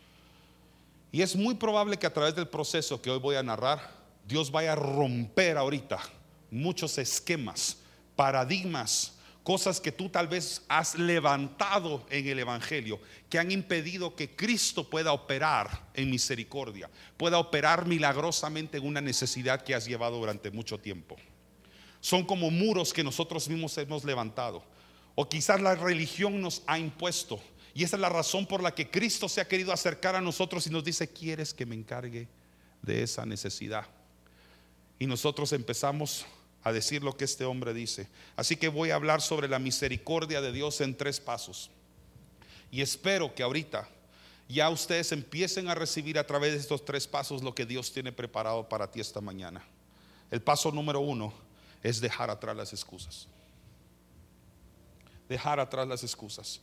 Y 1.14 1.22
es 1.22 1.36
muy 1.36 1.54
probable 1.54 1.96
que 1.96 2.08
a 2.08 2.12
través 2.12 2.34
del 2.34 2.48
proceso 2.48 3.00
que 3.00 3.08
hoy 3.08 3.20
voy 3.20 3.36
a 3.36 3.42
narrar, 3.44 3.88
Dios 4.26 4.50
vaya 4.50 4.72
a 4.72 4.74
romper 4.74 5.56
ahorita 5.56 6.00
muchos 6.50 6.98
esquemas, 6.98 7.76
paradigmas, 8.16 9.14
cosas 9.44 9.80
que 9.80 9.92
tú 9.92 10.08
tal 10.08 10.26
vez 10.26 10.64
has 10.66 10.96
levantado 10.96 12.04
en 12.10 12.26
el 12.26 12.40
Evangelio, 12.40 12.98
que 13.30 13.38
han 13.38 13.52
impedido 13.52 14.16
que 14.16 14.34
Cristo 14.34 14.90
pueda 14.90 15.12
operar 15.12 15.86
en 15.94 16.10
misericordia, 16.10 16.90
pueda 17.16 17.38
operar 17.38 17.86
milagrosamente 17.86 18.78
en 18.78 18.84
una 18.84 19.00
necesidad 19.00 19.62
que 19.62 19.76
has 19.76 19.86
llevado 19.86 20.18
durante 20.18 20.50
mucho 20.50 20.80
tiempo. 20.80 21.14
Son 22.00 22.24
como 22.24 22.50
muros 22.50 22.92
que 22.92 23.04
nosotros 23.04 23.48
mismos 23.48 23.78
hemos 23.78 24.02
levantado, 24.02 24.64
o 25.14 25.28
quizás 25.28 25.60
la 25.60 25.76
religión 25.76 26.40
nos 26.40 26.64
ha 26.66 26.76
impuesto. 26.76 27.40
Y 27.74 27.82
esa 27.82 27.96
es 27.96 28.00
la 28.00 28.08
razón 28.08 28.46
por 28.46 28.62
la 28.62 28.72
que 28.72 28.88
Cristo 28.88 29.28
se 29.28 29.40
ha 29.40 29.48
querido 29.48 29.72
acercar 29.72 30.14
a 30.14 30.20
nosotros 30.20 30.66
y 30.66 30.70
nos 30.70 30.84
dice, 30.84 31.08
¿quieres 31.08 31.52
que 31.52 31.66
me 31.66 31.74
encargue 31.74 32.28
de 32.82 33.02
esa 33.02 33.26
necesidad? 33.26 33.86
Y 34.98 35.06
nosotros 35.06 35.52
empezamos 35.52 36.24
a 36.62 36.72
decir 36.72 37.02
lo 37.02 37.16
que 37.16 37.24
este 37.24 37.44
hombre 37.44 37.74
dice. 37.74 38.08
Así 38.36 38.56
que 38.56 38.68
voy 38.68 38.90
a 38.90 38.94
hablar 38.94 39.20
sobre 39.20 39.48
la 39.48 39.58
misericordia 39.58 40.40
de 40.40 40.52
Dios 40.52 40.80
en 40.80 40.96
tres 40.96 41.20
pasos. 41.20 41.68
Y 42.70 42.80
espero 42.80 43.34
que 43.34 43.42
ahorita 43.42 43.88
ya 44.48 44.70
ustedes 44.70 45.10
empiecen 45.10 45.68
a 45.68 45.74
recibir 45.74 46.18
a 46.18 46.26
través 46.26 46.52
de 46.52 46.58
estos 46.58 46.84
tres 46.84 47.08
pasos 47.08 47.42
lo 47.42 47.54
que 47.54 47.66
Dios 47.66 47.92
tiene 47.92 48.12
preparado 48.12 48.68
para 48.68 48.90
ti 48.90 49.00
esta 49.00 49.20
mañana. 49.20 49.64
El 50.30 50.40
paso 50.40 50.70
número 50.70 51.00
uno 51.00 51.34
es 51.82 52.00
dejar 52.00 52.30
atrás 52.30 52.56
las 52.56 52.72
excusas. 52.72 53.26
Dejar 55.28 55.58
atrás 55.58 55.88
las 55.88 56.02
excusas. 56.02 56.60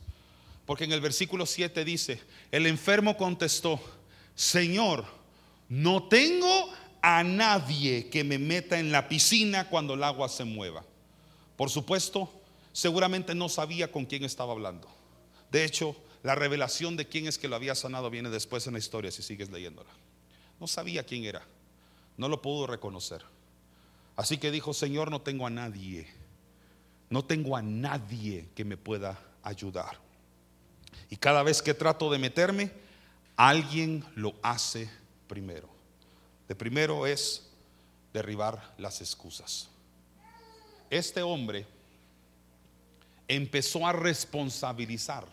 Porque 0.66 0.84
en 0.84 0.92
el 0.92 1.00
versículo 1.00 1.46
7 1.46 1.84
dice, 1.84 2.20
el 2.50 2.66
enfermo 2.66 3.16
contestó, 3.16 3.80
Señor, 4.34 5.04
no 5.68 6.04
tengo 6.04 6.70
a 7.00 7.24
nadie 7.24 8.08
que 8.08 8.22
me 8.22 8.38
meta 8.38 8.78
en 8.78 8.92
la 8.92 9.08
piscina 9.08 9.68
cuando 9.68 9.94
el 9.94 10.04
agua 10.04 10.28
se 10.28 10.44
mueva. 10.44 10.84
Por 11.56 11.68
supuesto, 11.68 12.32
seguramente 12.72 13.34
no 13.34 13.48
sabía 13.48 13.90
con 13.90 14.06
quién 14.06 14.24
estaba 14.24 14.52
hablando. 14.52 14.88
De 15.50 15.64
hecho, 15.64 15.96
la 16.22 16.34
revelación 16.34 16.96
de 16.96 17.08
quién 17.08 17.26
es 17.26 17.38
que 17.38 17.48
lo 17.48 17.56
había 17.56 17.74
sanado 17.74 18.08
viene 18.08 18.30
después 18.30 18.66
en 18.66 18.74
la 18.74 18.78
historia, 18.78 19.10
si 19.10 19.22
sigues 19.22 19.50
leyéndola. 19.50 19.90
No 20.60 20.66
sabía 20.68 21.04
quién 21.04 21.24
era, 21.24 21.42
no 22.16 22.28
lo 22.28 22.40
pudo 22.40 22.68
reconocer. 22.68 23.22
Así 24.14 24.38
que 24.38 24.50
dijo, 24.50 24.72
Señor, 24.72 25.10
no 25.10 25.20
tengo 25.22 25.46
a 25.46 25.50
nadie, 25.50 26.06
no 27.10 27.24
tengo 27.24 27.56
a 27.56 27.62
nadie 27.62 28.48
que 28.54 28.64
me 28.64 28.76
pueda 28.76 29.18
ayudar. 29.42 29.98
Y 31.10 31.16
cada 31.16 31.42
vez 31.42 31.62
que 31.62 31.74
trato 31.74 32.10
de 32.10 32.18
meterme, 32.18 32.70
alguien 33.36 34.04
lo 34.14 34.34
hace 34.42 34.90
primero. 35.28 35.68
De 36.48 36.54
primero 36.54 37.06
es 37.06 37.48
derribar 38.12 38.74
las 38.78 39.00
excusas. 39.00 39.68
Este 40.90 41.22
hombre 41.22 41.66
empezó 43.28 43.86
a 43.86 43.92
responsabilizar 43.92 45.26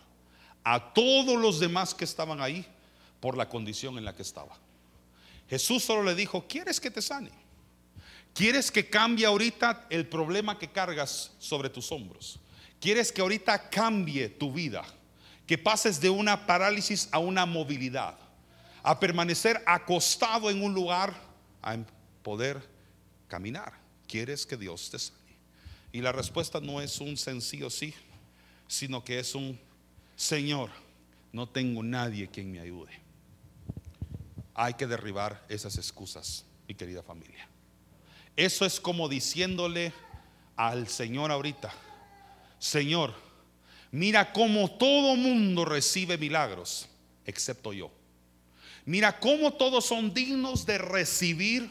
a 0.63 0.93
todos 0.93 1.37
los 1.37 1.59
demás 1.59 1.93
que 1.93 2.05
estaban 2.05 2.41
ahí 2.41 2.65
por 3.19 3.35
la 3.35 3.49
condición 3.49 3.97
en 3.97 4.05
la 4.05 4.15
que 4.15 4.21
estaba. 4.21 4.57
Jesús 5.49 5.83
solo 5.83 6.03
le 6.03 6.15
dijo, 6.15 6.45
¿quieres 6.47 6.79
que 6.79 6.91
te 6.91 7.01
sane? 7.01 7.31
¿Quieres 8.33 8.71
que 8.71 8.89
cambie 8.89 9.25
ahorita 9.25 9.87
el 9.89 10.07
problema 10.07 10.57
que 10.57 10.71
cargas 10.71 11.31
sobre 11.39 11.69
tus 11.69 11.91
hombros? 11.91 12.39
¿Quieres 12.79 13.11
que 13.11 13.21
ahorita 13.21 13.69
cambie 13.69 14.29
tu 14.29 14.53
vida? 14.53 14.85
Que 15.49 15.57
pases 15.57 15.99
de 15.99 16.11
una 16.11 16.45
parálisis 16.45 17.09
a 17.11 17.17
una 17.17 17.43
movilidad 17.43 18.15
a 18.83 18.99
permanecer 18.99 19.63
acostado 19.65 20.51
en 20.51 20.61
un 20.61 20.75
lugar, 20.75 21.11
a 21.63 21.75
poder 22.21 22.61
caminar. 23.27 23.73
¿Quieres 24.07 24.45
que 24.45 24.55
Dios 24.55 24.91
te 24.91 24.99
sane? 24.99 25.17
Y 25.91 26.01
la 26.01 26.11
respuesta 26.11 26.59
no 26.59 26.79
es 26.81 27.01
un 27.01 27.17
sencillo 27.17 27.71
sí, 27.71 27.95
sino 28.67 29.03
que 29.03 29.17
es 29.17 29.33
un 29.33 29.59
Señor, 30.15 30.69
no 31.33 31.49
tengo 31.49 31.81
nadie 31.81 32.27
quien 32.27 32.51
me 32.51 32.59
ayude. 32.59 32.91
Hay 34.53 34.75
que 34.75 34.85
derribar 34.85 35.43
esas 35.49 35.77
excusas, 35.77 36.45
mi 36.67 36.75
querida 36.75 37.01
familia. 37.01 37.49
Eso 38.35 38.67
es 38.67 38.79
como 38.79 39.09
diciéndole 39.09 39.93
al 40.55 40.87
Señor 40.89 41.31
ahorita, 41.31 41.73
Señor, 42.59 43.28
mira 43.91 44.31
cómo 44.33 44.71
todo 44.77 45.15
mundo 45.15 45.65
recibe 45.65 46.17
milagros, 46.17 46.87
excepto 47.25 47.73
yo. 47.73 47.91
Mira 48.85 49.19
cómo 49.19 49.53
todos 49.53 49.85
son 49.85 50.13
dignos 50.13 50.65
de 50.65 50.77
recibir 50.77 51.69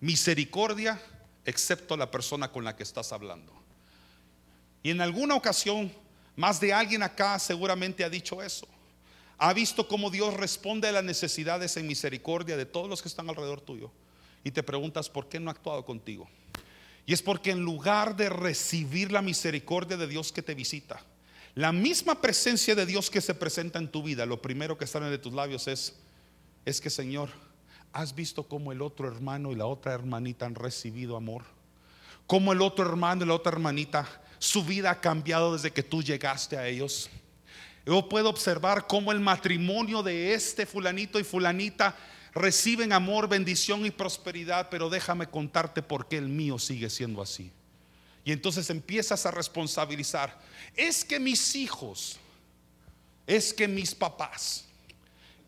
misericordia, 0.00 1.00
excepto 1.44 1.96
la 1.96 2.10
persona 2.10 2.50
con 2.50 2.64
la 2.64 2.76
que 2.76 2.82
estás 2.82 3.12
hablando. 3.12 3.52
Y 4.82 4.90
en 4.90 5.00
alguna 5.00 5.34
ocasión, 5.34 5.92
más 6.36 6.60
de 6.60 6.72
alguien 6.72 7.02
acá 7.02 7.38
seguramente 7.38 8.04
ha 8.04 8.10
dicho 8.10 8.42
eso. 8.42 8.66
Ha 9.38 9.52
visto 9.54 9.88
cómo 9.88 10.10
Dios 10.10 10.34
responde 10.34 10.88
a 10.88 10.92
las 10.92 11.04
necesidades 11.04 11.76
en 11.76 11.86
misericordia 11.86 12.56
de 12.56 12.66
todos 12.66 12.88
los 12.88 13.00
que 13.00 13.08
están 13.08 13.28
alrededor 13.28 13.60
tuyo. 13.60 13.90
Y 14.44 14.50
te 14.50 14.62
preguntas, 14.62 15.08
¿por 15.08 15.28
qué 15.28 15.40
no 15.40 15.50
ha 15.50 15.52
actuado 15.52 15.84
contigo? 15.84 16.28
Y 17.06 17.12
es 17.12 17.22
porque 17.22 17.50
en 17.50 17.60
lugar 17.60 18.16
de 18.16 18.28
recibir 18.28 19.12
la 19.12 19.22
misericordia 19.22 19.96
de 19.96 20.06
Dios 20.06 20.32
que 20.32 20.42
te 20.42 20.54
visita, 20.54 21.02
la 21.54 21.72
misma 21.72 22.20
presencia 22.20 22.74
de 22.74 22.86
Dios 22.86 23.10
que 23.10 23.20
se 23.20 23.34
presenta 23.34 23.78
en 23.78 23.88
tu 23.88 24.02
vida, 24.02 24.24
lo 24.26 24.40
primero 24.40 24.78
que 24.78 24.86
sale 24.86 25.10
de 25.10 25.18
tus 25.18 25.32
labios 25.32 25.66
es, 25.66 25.96
es 26.64 26.80
que 26.80 26.90
Señor, 26.90 27.30
¿has 27.92 28.14
visto 28.14 28.44
cómo 28.44 28.72
el 28.72 28.82
otro 28.82 29.08
hermano 29.08 29.50
y 29.50 29.56
la 29.56 29.66
otra 29.66 29.92
hermanita 29.92 30.46
han 30.46 30.54
recibido 30.54 31.16
amor? 31.16 31.42
Cómo 32.26 32.52
el 32.52 32.62
otro 32.62 32.88
hermano 32.88 33.24
y 33.24 33.28
la 33.28 33.34
otra 33.34 33.52
hermanita, 33.52 34.06
su 34.38 34.64
vida 34.64 34.92
ha 34.92 35.00
cambiado 35.00 35.54
desde 35.54 35.72
que 35.72 35.82
tú 35.82 36.02
llegaste 36.02 36.56
a 36.56 36.68
ellos. 36.68 37.10
Yo 37.84 38.08
puedo 38.08 38.28
observar 38.28 38.86
cómo 38.86 39.10
el 39.10 39.18
matrimonio 39.18 40.02
de 40.02 40.34
este 40.34 40.66
fulanito 40.66 41.18
y 41.18 41.24
fulanita 41.24 41.96
reciben 42.32 42.92
amor, 42.92 43.28
bendición 43.28 43.84
y 43.84 43.90
prosperidad, 43.90 44.68
pero 44.70 44.88
déjame 44.88 45.26
contarte 45.26 45.82
por 45.82 46.06
qué 46.06 46.18
el 46.18 46.28
mío 46.28 46.58
sigue 46.58 46.88
siendo 46.88 47.20
así. 47.20 47.50
Y 48.24 48.32
entonces 48.32 48.68
empiezas 48.70 49.26
a 49.26 49.30
responsabilizar. 49.30 50.38
Es 50.76 51.04
que 51.04 51.18
mis 51.18 51.56
hijos, 51.56 52.18
es 53.26 53.52
que 53.52 53.66
mis 53.66 53.94
papás, 53.94 54.66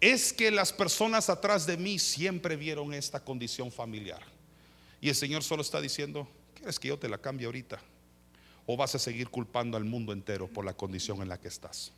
es 0.00 0.32
que 0.32 0.50
las 0.50 0.72
personas 0.72 1.30
atrás 1.30 1.66
de 1.66 1.76
mí 1.76 1.98
siempre 1.98 2.56
vieron 2.56 2.92
esta 2.92 3.20
condición 3.20 3.70
familiar. 3.70 4.22
Y 5.00 5.08
el 5.08 5.14
Señor 5.14 5.42
solo 5.42 5.62
está 5.62 5.80
diciendo, 5.80 6.28
¿quieres 6.54 6.78
que 6.78 6.88
yo 6.88 6.98
te 6.98 7.08
la 7.08 7.18
cambie 7.18 7.46
ahorita? 7.46 7.80
¿O 8.66 8.76
vas 8.76 8.94
a 8.94 8.98
seguir 8.98 9.28
culpando 9.28 9.76
al 9.76 9.84
mundo 9.84 10.12
entero 10.12 10.48
por 10.48 10.64
la 10.64 10.74
condición 10.74 11.22
en 11.22 11.28
la 11.28 11.38
que 11.38 11.48
estás? 11.48 11.92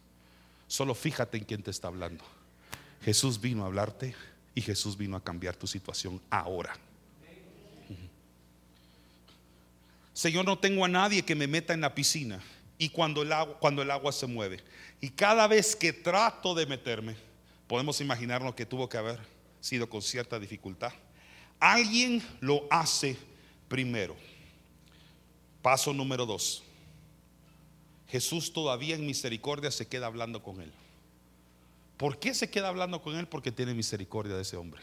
Solo 0.67 0.95
fíjate 0.95 1.39
en 1.39 1.45
quién 1.45 1.63
te 1.63 1.71
está 1.71 1.89
hablando. 1.89 2.25
Jesús 3.03 3.41
vino 3.41 3.63
a 3.63 3.67
hablarte 3.67 4.15
y 4.55 4.63
Jesús 4.63 4.97
vino 4.97 5.17
a 5.17 5.23
cambiar 5.23 5.57
tu 5.57 5.67
situación 5.67 6.21
ahora. 6.31 6.77
Señor, 10.15 10.45
no 10.45 10.57
tengo 10.57 10.85
a 10.85 10.89
nadie 10.89 11.25
que 11.25 11.35
me 11.35 11.49
meta 11.49 11.75
en 11.75 11.81
la 11.81 11.93
piscina 11.93 12.41
y 12.79 12.89
cuando 12.89 13.23
el, 13.23 13.33
agua, 13.33 14.13
se 14.13 14.29
mueve. 14.29 14.61
Y 15.01 15.11
cada 15.11 15.49
vez 15.49 15.75
que 15.75 15.93
trato 15.93 16.55
de 16.55 16.67
meterme, 16.67 17.17
podemos 17.67 18.01
imaginarnos 18.01 18.55
que 18.55 18.65
tuvo 18.65 18.89
que 18.89 18.97
haber 18.97 19.19
sido 19.61 19.91
con 19.91 20.03
cierta 20.03 20.39
dificultad. 20.39 20.93
Alguien 21.59 22.23
lo 22.41 22.65
hace 22.71 23.17
primero. 23.69 24.17
Paso 25.61 25.93
número 25.93 26.27
dos. 26.27 26.63
Jesús 28.09 28.53
todavía 28.53 28.95
en 28.95 29.07
misericordia 29.07 29.73
se 29.73 29.89
queda 29.89 30.07
hablando 30.07 30.45
con 30.45 30.61
él. 30.61 30.73
¿Por 31.97 32.21
qué 32.21 32.35
se 32.35 32.51
queda 32.51 32.69
hablando 32.69 33.03
con 33.03 33.17
él? 33.17 33.27
Porque 33.27 33.51
tiene 33.51 33.75
misericordia 33.75 34.37
de 34.37 34.43
ese 34.43 34.57
hombre. 34.57 34.81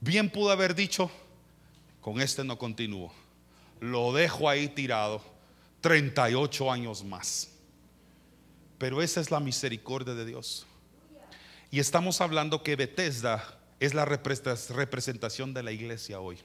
Bien 0.00 0.30
pudo 0.30 0.50
haber 0.50 0.74
dicho, 0.74 1.10
con 2.00 2.20
este 2.20 2.42
no 2.42 2.58
continúo 2.58 3.12
lo 3.80 4.12
dejo 4.12 4.48
ahí 4.48 4.68
tirado 4.68 5.22
38 5.80 6.70
años 6.70 7.04
más. 7.04 7.50
Pero 8.78 9.02
esa 9.02 9.20
es 9.20 9.30
la 9.30 9.40
misericordia 9.40 10.14
de 10.14 10.24
Dios. 10.24 10.66
Y 11.70 11.80
estamos 11.80 12.20
hablando 12.20 12.62
que 12.62 12.76
Bethesda 12.76 13.58
es 13.80 13.94
la 13.94 14.04
representación 14.04 15.54
de 15.54 15.62
la 15.62 15.72
iglesia 15.72 16.20
hoy. 16.20 16.38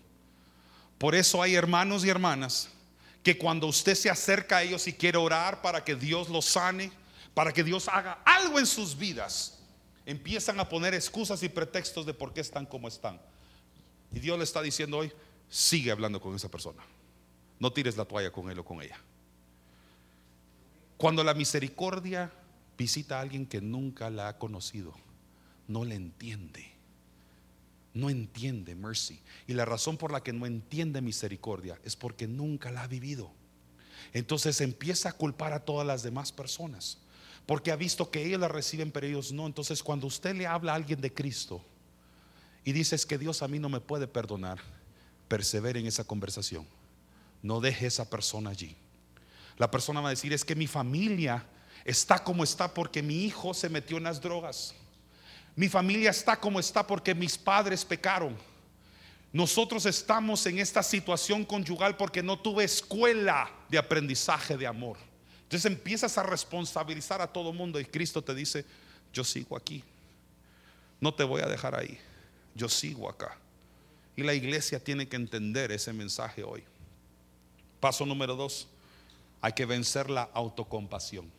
Por 0.98 1.16
eso 1.16 1.42
hay 1.42 1.56
hermanos 1.56 2.06
y 2.06 2.10
hermanas 2.10 2.70
que 3.24 3.38
cuando 3.38 3.68
usted 3.68 3.96
se 3.96 4.10
acerca 4.10 4.58
a 4.58 4.64
ellos 4.64 4.88
y 4.88 4.94
quiere 4.94 5.18
orar 5.18 5.62
para 5.62 5.84
que 5.84 5.96
Dios 5.96 6.30
los 6.30 6.46
sane, 6.46 6.92
para 7.34 7.52
que 7.54 7.64
Dios 7.64 7.88
haga 7.88 8.20
algo 8.26 8.60
en 8.60 8.66
sus 8.66 8.98
vidas, 8.98 9.60
empiezan 10.06 10.60
a 10.60 10.68
poner 10.68 10.94
excusas 10.94 11.42
y 11.44 11.50
pretextos 11.50 12.06
de 12.06 12.14
por 12.14 12.34
qué 12.34 12.42
están 12.42 12.66
como 12.66 12.88
están. 12.88 13.20
Y 14.12 14.20
Dios 14.20 14.38
le 14.38 14.44
está 14.44 14.62
diciendo 14.62 14.98
hoy, 14.98 15.12
sigue 15.50 15.92
hablando 15.92 16.20
con 16.20 16.36
esa 16.36 16.50
persona. 16.50 16.84
No 17.62 17.72
tires 17.72 17.96
la 17.96 18.06
toalla 18.06 18.32
con 18.32 18.50
él 18.50 18.58
o 18.58 18.66
con 18.66 18.82
ella. 18.82 18.98
Cuando 20.98 21.24
la 21.24 21.36
misericordia 21.36 22.32
visita 22.76 23.20
a 23.20 23.22
alguien 23.22 23.46
que 23.46 23.62
nunca 23.62 24.10
la 24.10 24.30
ha 24.30 24.38
conocido, 24.40 24.96
no 25.68 25.86
le 25.86 25.94
entiende. 25.94 26.72
No 27.94 28.10
entiende 28.10 28.74
mercy. 28.74 29.22
Y 29.46 29.54
la 29.54 29.66
razón 29.66 29.96
por 29.98 30.12
la 30.12 30.24
que 30.24 30.34
no 30.34 30.48
entiende 30.48 31.02
misericordia 31.02 31.80
es 31.84 31.96
porque 31.96 32.28
nunca 32.28 32.72
la 32.72 32.82
ha 32.82 32.88
vivido. 32.88 33.30
Entonces 34.12 34.60
empieza 34.60 35.10
a 35.10 35.14
culpar 35.14 35.54
a 35.54 35.64
todas 35.64 35.86
las 35.86 36.02
demás 36.02 36.32
personas. 36.32 36.98
Porque 37.46 37.72
ha 37.72 37.76
visto 37.76 38.10
que 38.10 38.26
ellos 38.26 38.40
la 38.40 38.48
reciben, 38.48 38.92
pero 38.92 39.06
ellos 39.06 39.32
no. 39.32 39.46
Entonces 39.46 39.84
cuando 39.84 40.08
usted 40.08 40.36
le 40.36 40.48
habla 40.48 40.72
a 40.72 40.78
alguien 40.78 41.00
de 41.00 41.14
Cristo 41.14 41.64
y 42.66 42.72
dices 42.72 43.06
que 43.06 43.20
Dios 43.20 43.44
a 43.44 43.48
mí 43.48 43.60
no 43.60 43.70
me 43.70 43.82
puede 43.82 44.08
perdonar, 44.08 44.58
persevere 45.28 45.80
en 45.80 45.86
esa 45.86 46.04
conversación 46.04 46.66
no 47.42 47.60
deje 47.60 47.88
esa 47.88 48.10
persona 48.10 48.52
allí. 48.52 48.76
La 49.58 49.70
persona 49.70 50.02
va 50.02 50.08
a 50.08 50.12
decir, 50.12 50.34
es 50.34 50.46
que 50.46 50.56
mi 50.56 50.68
familia 50.68 51.46
está 51.86 52.24
como 52.24 52.44
está 52.44 52.74
porque 52.74 53.02
mi 53.02 53.26
hijo 53.26 53.54
se 53.54 53.70
metió 53.70 53.98
en 53.98 54.04
las 54.04 54.22
drogas. 54.22 54.74
Mi 55.56 55.68
familia 55.70 56.12
está 56.12 56.40
como 56.40 56.60
está 56.60 56.86
porque 56.86 57.14
mis 57.14 57.38
padres 57.38 57.84
pecaron. 57.84 58.38
Nosotros 59.34 59.86
estamos 59.86 60.46
en 60.46 60.60
esta 60.60 60.84
situación 60.84 61.46
conyugal 61.46 61.96
porque 61.96 62.22
no 62.22 62.40
tuve 62.40 62.64
escuela 62.64 63.50
de 63.70 63.78
aprendizaje 63.78 64.58
de 64.58 64.68
amor. 64.68 64.98
Entonces 65.44 65.72
empiezas 65.72 66.18
a 66.18 66.24
responsabilizar 66.24 67.22
a 67.22 67.28
todo 67.28 67.54
mundo 67.54 67.80
y 67.80 67.86
Cristo 67.86 68.22
te 68.22 68.34
dice, 68.34 68.66
yo 69.14 69.24
sigo 69.24 69.56
aquí. 69.56 69.84
No 71.00 71.14
te 71.14 71.24
voy 71.24 71.42
a 71.42 71.48
dejar 71.48 71.76
ahí. 71.76 71.98
Yo 72.56 72.70
sigo 72.70 73.10
acá. 73.10 73.38
Y 74.16 74.24
la 74.24 74.34
iglesia 74.34 74.84
tiene 74.84 75.08
que 75.08 75.16
entender 75.16 75.72
ese 75.72 75.94
mensaje 75.94 76.44
hoy. 76.44 76.64
Paso 77.82 78.06
número 78.06 78.36
dos, 78.36 78.68
hay 79.42 79.54
que 79.54 79.66
vencer 79.66 80.10
la 80.10 80.30
autocompasión. 80.34 81.30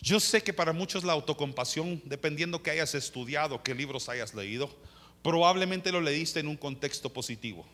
Yo 0.00 0.20
sé 0.20 0.42
que 0.42 0.52
para 0.52 0.74
muchos 0.74 1.04
la 1.04 1.14
autocompasión, 1.14 2.02
dependiendo 2.04 2.62
que 2.62 2.70
hayas 2.70 2.94
estudiado, 2.94 3.62
qué 3.62 3.74
libros 3.74 4.10
hayas 4.10 4.34
leído, 4.34 4.70
probablemente 5.22 5.90
lo 5.90 6.02
leíste 6.02 6.40
en 6.40 6.48
un 6.48 6.56
contexto 6.58 7.10
positivo. 7.12 7.64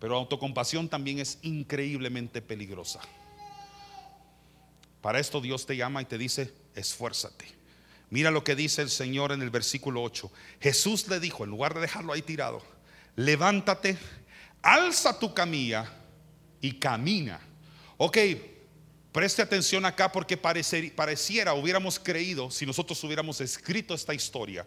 Pero 0.00 0.16
autocompasión 0.16 0.88
también 0.88 1.20
es 1.20 1.38
increíblemente 1.42 2.42
peligrosa. 2.42 3.00
Para 5.00 5.20
esto 5.20 5.40
Dios 5.40 5.66
te 5.66 5.76
llama 5.76 6.02
y 6.02 6.06
te 6.06 6.18
dice, 6.18 6.52
esfuérzate. 6.74 7.46
Mira 8.10 8.32
lo 8.32 8.42
que 8.42 8.56
dice 8.56 8.82
el 8.82 8.90
Señor 8.90 9.30
en 9.30 9.40
el 9.40 9.50
versículo 9.50 10.02
8. 10.02 10.32
Jesús 10.60 11.06
le 11.06 11.20
dijo, 11.20 11.44
en 11.44 11.50
lugar 11.50 11.74
de 11.74 11.80
dejarlo 11.80 12.12
ahí 12.12 12.22
tirado, 12.22 12.60
levántate, 13.14 13.96
alza 14.62 15.18
tu 15.20 15.32
camilla 15.32 15.94
y 16.60 16.72
camina. 16.72 17.40
Ok, 17.96 18.18
preste 19.12 19.42
atención 19.42 19.84
acá 19.84 20.10
porque 20.10 20.36
pareciera, 20.36 21.54
hubiéramos 21.54 21.98
creído, 21.98 22.50
si 22.50 22.66
nosotros 22.66 23.02
hubiéramos 23.04 23.40
escrito 23.40 23.94
esta 23.94 24.14
historia, 24.14 24.66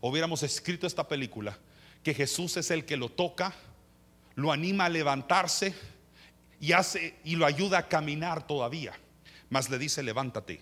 hubiéramos 0.00 0.42
escrito 0.42 0.86
esta 0.86 1.06
película, 1.06 1.58
que 2.02 2.14
Jesús 2.14 2.56
es 2.56 2.70
el 2.70 2.84
que 2.84 2.96
lo 2.96 3.08
toca, 3.08 3.54
lo 4.34 4.50
anima 4.50 4.86
a 4.86 4.88
levantarse 4.88 5.74
y 6.60 6.72
hace 6.72 7.16
y 7.24 7.36
lo 7.36 7.46
ayuda 7.46 7.78
a 7.78 7.88
caminar 7.88 8.46
todavía. 8.46 8.92
Mas 9.50 9.68
le 9.68 9.78
dice, 9.78 10.02
levántate, 10.02 10.60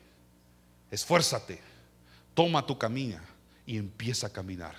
esfuérzate, 0.90 1.60
toma 2.34 2.66
tu 2.66 2.76
camina 2.76 3.22
y 3.64 3.76
empieza 3.76 4.26
a 4.26 4.32
caminar. 4.32 4.76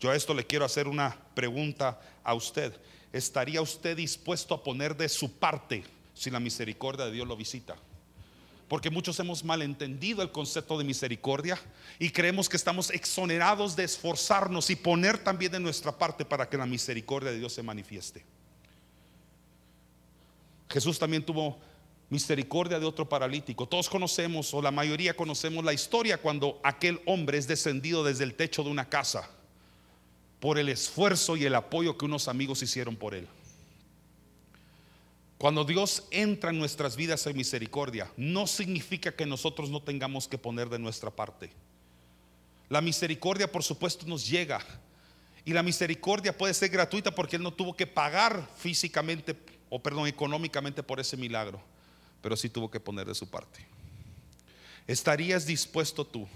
Yo 0.00 0.10
a 0.10 0.16
esto 0.16 0.34
le 0.34 0.46
quiero 0.46 0.64
hacer 0.64 0.88
una 0.88 1.16
pregunta 1.34 2.00
a 2.22 2.34
usted. 2.34 2.74
¿Estaría 3.14 3.62
usted 3.62 3.96
dispuesto 3.96 4.54
a 4.54 4.62
poner 4.62 4.96
de 4.96 5.08
su 5.08 5.30
parte 5.32 5.84
si 6.14 6.30
la 6.30 6.40
misericordia 6.40 7.06
de 7.06 7.12
Dios 7.12 7.28
lo 7.28 7.36
visita? 7.36 7.76
Porque 8.68 8.90
muchos 8.90 9.20
hemos 9.20 9.44
malentendido 9.44 10.20
el 10.20 10.32
concepto 10.32 10.76
de 10.76 10.84
misericordia 10.84 11.56
y 12.00 12.10
creemos 12.10 12.48
que 12.48 12.56
estamos 12.56 12.90
exonerados 12.90 13.76
de 13.76 13.84
esforzarnos 13.84 14.68
y 14.68 14.74
poner 14.74 15.18
también 15.18 15.52
de 15.52 15.60
nuestra 15.60 15.96
parte 15.96 16.24
para 16.24 16.48
que 16.48 16.56
la 16.56 16.66
misericordia 16.66 17.30
de 17.30 17.38
Dios 17.38 17.52
se 17.52 17.62
manifieste. 17.62 18.24
Jesús 20.68 20.98
también 20.98 21.24
tuvo 21.24 21.58
misericordia 22.10 22.80
de 22.80 22.86
otro 22.86 23.08
paralítico. 23.08 23.68
Todos 23.68 23.88
conocemos, 23.88 24.52
o 24.54 24.60
la 24.60 24.72
mayoría 24.72 25.14
conocemos 25.14 25.64
la 25.64 25.72
historia 25.72 26.20
cuando 26.20 26.58
aquel 26.64 27.00
hombre 27.06 27.38
es 27.38 27.46
descendido 27.46 28.02
desde 28.02 28.24
el 28.24 28.34
techo 28.34 28.64
de 28.64 28.70
una 28.70 28.88
casa 28.88 29.30
por 30.44 30.58
el 30.58 30.68
esfuerzo 30.68 31.38
y 31.38 31.46
el 31.46 31.54
apoyo 31.54 31.96
que 31.96 32.04
unos 32.04 32.28
amigos 32.28 32.62
hicieron 32.62 32.96
por 32.96 33.14
él. 33.14 33.26
Cuando 35.38 35.64
Dios 35.64 36.04
entra 36.10 36.50
en 36.50 36.58
nuestras 36.58 36.96
vidas 36.96 37.26
en 37.26 37.34
misericordia, 37.34 38.12
no 38.18 38.46
significa 38.46 39.10
que 39.10 39.24
nosotros 39.24 39.70
no 39.70 39.80
tengamos 39.80 40.28
que 40.28 40.36
poner 40.36 40.68
de 40.68 40.78
nuestra 40.78 41.10
parte. 41.10 41.50
La 42.68 42.82
misericordia, 42.82 43.50
por 43.50 43.62
supuesto, 43.62 44.04
nos 44.06 44.28
llega 44.28 44.60
Y 45.46 45.54
la 45.54 45.62
misericordia 45.62 46.36
puede 46.36 46.52
ser 46.52 46.68
gratuita 46.68 47.14
porque 47.14 47.36
Él 47.36 47.42
no 47.42 47.54
tuvo 47.54 47.74
que 47.74 47.86
pagar 47.86 48.46
físicamente 48.58 49.34
o 49.70 49.82
perdón, 49.82 50.08
económicamente 50.08 50.82
por 50.82 51.00
ese 51.00 51.16
milagro, 51.16 51.58
pero 52.20 52.36
sí 52.36 52.50
tuvo 52.50 52.70
que 52.70 52.80
poner 52.80 53.06
de 53.06 53.14
su 53.14 53.30
parte. 53.30 53.66
¿Estarías 54.86 55.46
dispuesto 55.46 56.06
tú, 56.06 56.28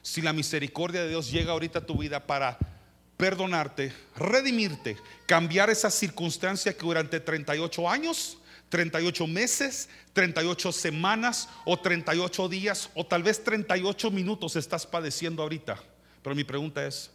si 0.00 0.22
la 0.22 0.32
misericordia 0.32 1.02
de 1.02 1.10
Dios 1.10 1.30
llega 1.30 1.52
ahorita 1.52 1.80
a 1.80 1.86
tu 1.86 1.98
vida 1.98 2.26
para 2.26 2.79
perdonarte, 3.20 3.92
redimirte, 4.16 4.96
cambiar 5.26 5.68
esa 5.68 5.90
circunstancia 5.90 6.72
que 6.72 6.80
durante 6.80 7.20
38 7.20 7.88
años, 7.88 8.38
38 8.70 9.26
meses, 9.26 9.90
38 10.14 10.72
semanas 10.72 11.46
o 11.66 11.78
38 11.78 12.48
días 12.48 12.88
o 12.94 13.04
tal 13.04 13.22
vez 13.22 13.44
38 13.44 14.10
minutos 14.10 14.56
estás 14.56 14.86
padeciendo 14.86 15.42
ahorita? 15.42 15.78
Pero 16.22 16.34
mi 16.34 16.44
pregunta 16.44 16.86
es, 16.86 17.10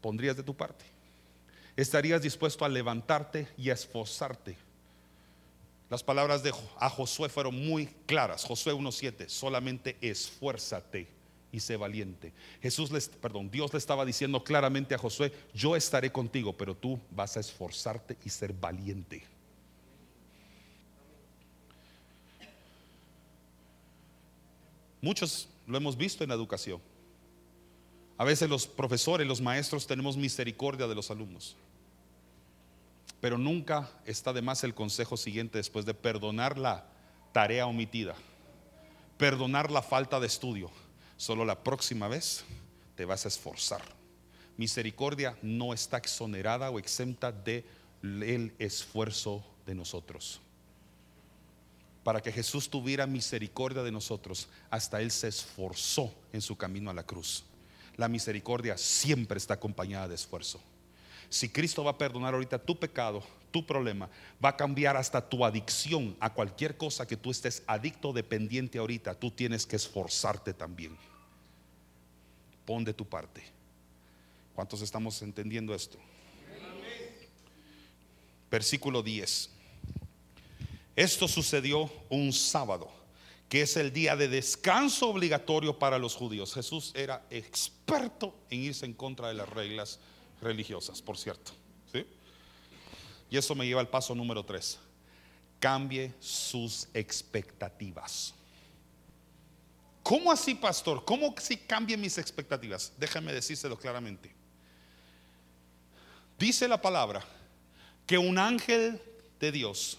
¿pondrías 0.00 0.36
de 0.36 0.42
tu 0.42 0.56
parte? 0.56 0.86
¿Estarías 1.76 2.22
dispuesto 2.22 2.64
a 2.64 2.68
levantarte 2.68 3.48
y 3.58 3.68
a 3.68 3.74
esforzarte? 3.74 4.56
Las 5.90 6.02
palabras 6.02 6.42
de 6.42 6.54
a 6.78 6.88
Josué 6.88 7.28
fueron 7.28 7.54
muy 7.54 7.86
claras. 8.06 8.44
Josué 8.44 8.72
1:7, 8.72 9.28
solamente 9.28 9.98
esfuérzate 10.00 11.19
y 11.52 11.60
sé 11.60 11.76
valiente. 11.76 12.32
Jesús 12.62 12.90
les, 12.90 13.08
perdón, 13.08 13.50
Dios 13.50 13.72
le 13.72 13.78
estaba 13.78 14.04
diciendo 14.04 14.42
claramente 14.44 14.94
a 14.94 14.98
Josué, 14.98 15.32
yo 15.54 15.76
estaré 15.76 16.12
contigo, 16.12 16.56
pero 16.56 16.76
tú 16.76 17.00
vas 17.10 17.36
a 17.36 17.40
esforzarte 17.40 18.16
y 18.24 18.30
ser 18.30 18.52
valiente. 18.52 19.22
Muchos 25.00 25.48
lo 25.66 25.76
hemos 25.76 25.96
visto 25.96 26.22
en 26.24 26.28
la 26.28 26.34
educación. 26.34 26.80
A 28.18 28.24
veces 28.24 28.50
los 28.50 28.66
profesores, 28.66 29.26
los 29.26 29.40
maestros 29.40 29.86
tenemos 29.86 30.16
misericordia 30.16 30.86
de 30.86 30.94
los 30.94 31.10
alumnos. 31.10 31.56
Pero 33.20 33.38
nunca 33.38 33.88
está 34.04 34.32
de 34.32 34.42
más 34.42 34.62
el 34.62 34.74
consejo 34.74 35.16
siguiente 35.16 35.58
después 35.58 35.86
de 35.86 35.94
perdonar 35.94 36.58
la 36.58 36.86
tarea 37.32 37.66
omitida, 37.66 38.14
perdonar 39.16 39.70
la 39.70 39.82
falta 39.82 40.20
de 40.20 40.26
estudio. 40.26 40.70
Solo 41.20 41.44
la 41.44 41.62
próxima 41.62 42.08
vez 42.08 42.44
te 42.96 43.04
vas 43.04 43.26
a 43.26 43.28
esforzar. 43.28 43.82
Misericordia 44.56 45.36
no 45.42 45.74
está 45.74 45.98
exonerada 45.98 46.70
o 46.70 46.78
exenta 46.78 47.30
de 47.30 47.64
el 48.02 48.54
esfuerzo 48.58 49.44
de 49.66 49.74
nosotros. 49.74 50.40
Para 52.02 52.22
que 52.22 52.32
Jesús 52.32 52.70
tuviera 52.70 53.06
misericordia 53.06 53.82
de 53.82 53.92
nosotros, 53.92 54.48
hasta 54.70 55.02
Él 55.02 55.10
se 55.10 55.28
esforzó 55.28 56.14
en 56.32 56.40
su 56.40 56.56
camino 56.56 56.88
a 56.88 56.94
la 56.94 57.02
cruz 57.02 57.44
la 58.00 58.08
misericordia 58.08 58.78
siempre 58.78 59.36
está 59.36 59.54
acompañada 59.54 60.08
de 60.08 60.14
esfuerzo. 60.14 60.58
Si 61.28 61.50
Cristo 61.50 61.84
va 61.84 61.92
a 61.92 61.98
perdonar 61.98 62.32
ahorita 62.32 62.58
tu 62.58 62.78
pecado, 62.78 63.22
tu 63.50 63.66
problema, 63.66 64.08
va 64.42 64.48
a 64.48 64.56
cambiar 64.56 64.96
hasta 64.96 65.28
tu 65.28 65.44
adicción 65.44 66.16
a 66.18 66.32
cualquier 66.32 66.78
cosa 66.78 67.06
que 67.06 67.18
tú 67.18 67.30
estés 67.30 67.62
adicto 67.66 68.14
dependiente 68.14 68.78
ahorita, 68.78 69.14
tú 69.14 69.30
tienes 69.30 69.66
que 69.66 69.76
esforzarte 69.76 70.54
también. 70.54 70.96
Pon 72.70 72.84
de 72.84 72.94
tu 72.94 73.04
parte. 73.04 73.42
¿Cuántos 74.54 74.80
estamos 74.80 75.20
entendiendo 75.22 75.74
esto? 75.74 75.98
Versículo 78.48 79.02
10. 79.02 79.50
Esto 80.94 81.26
sucedió 81.26 81.90
un 82.10 82.32
sábado 82.32 82.88
que 83.48 83.62
es 83.62 83.76
el 83.76 83.92
día 83.92 84.14
de 84.14 84.28
descanso 84.28 85.08
obligatorio 85.08 85.80
para 85.80 85.98
los 85.98 86.14
judíos. 86.14 86.54
Jesús 86.54 86.92
era 86.94 87.26
experto 87.28 88.36
en 88.50 88.60
irse 88.60 88.86
en 88.86 88.94
contra 88.94 89.26
de 89.26 89.34
las 89.34 89.48
reglas 89.48 89.98
religiosas, 90.40 91.02
por 91.02 91.18
cierto. 91.18 91.50
Y 93.28 93.36
eso 93.36 93.56
me 93.56 93.66
lleva 93.66 93.80
al 93.80 93.88
paso 93.88 94.14
número 94.14 94.44
tres. 94.44 94.78
Cambie 95.58 96.14
sus 96.20 96.86
expectativas. 96.94 98.32
¿Cómo 100.02 100.32
así, 100.32 100.54
pastor? 100.54 101.04
¿Cómo 101.04 101.34
si 101.38 101.56
cambie 101.56 101.96
mis 101.96 102.18
expectativas? 102.18 102.92
Déjame 102.98 103.32
decírselo 103.32 103.78
claramente. 103.78 104.32
Dice 106.38 106.66
la 106.66 106.80
palabra 106.80 107.22
que 108.06 108.16
un 108.16 108.38
ángel 108.38 109.00
de 109.38 109.52
Dios 109.52 109.98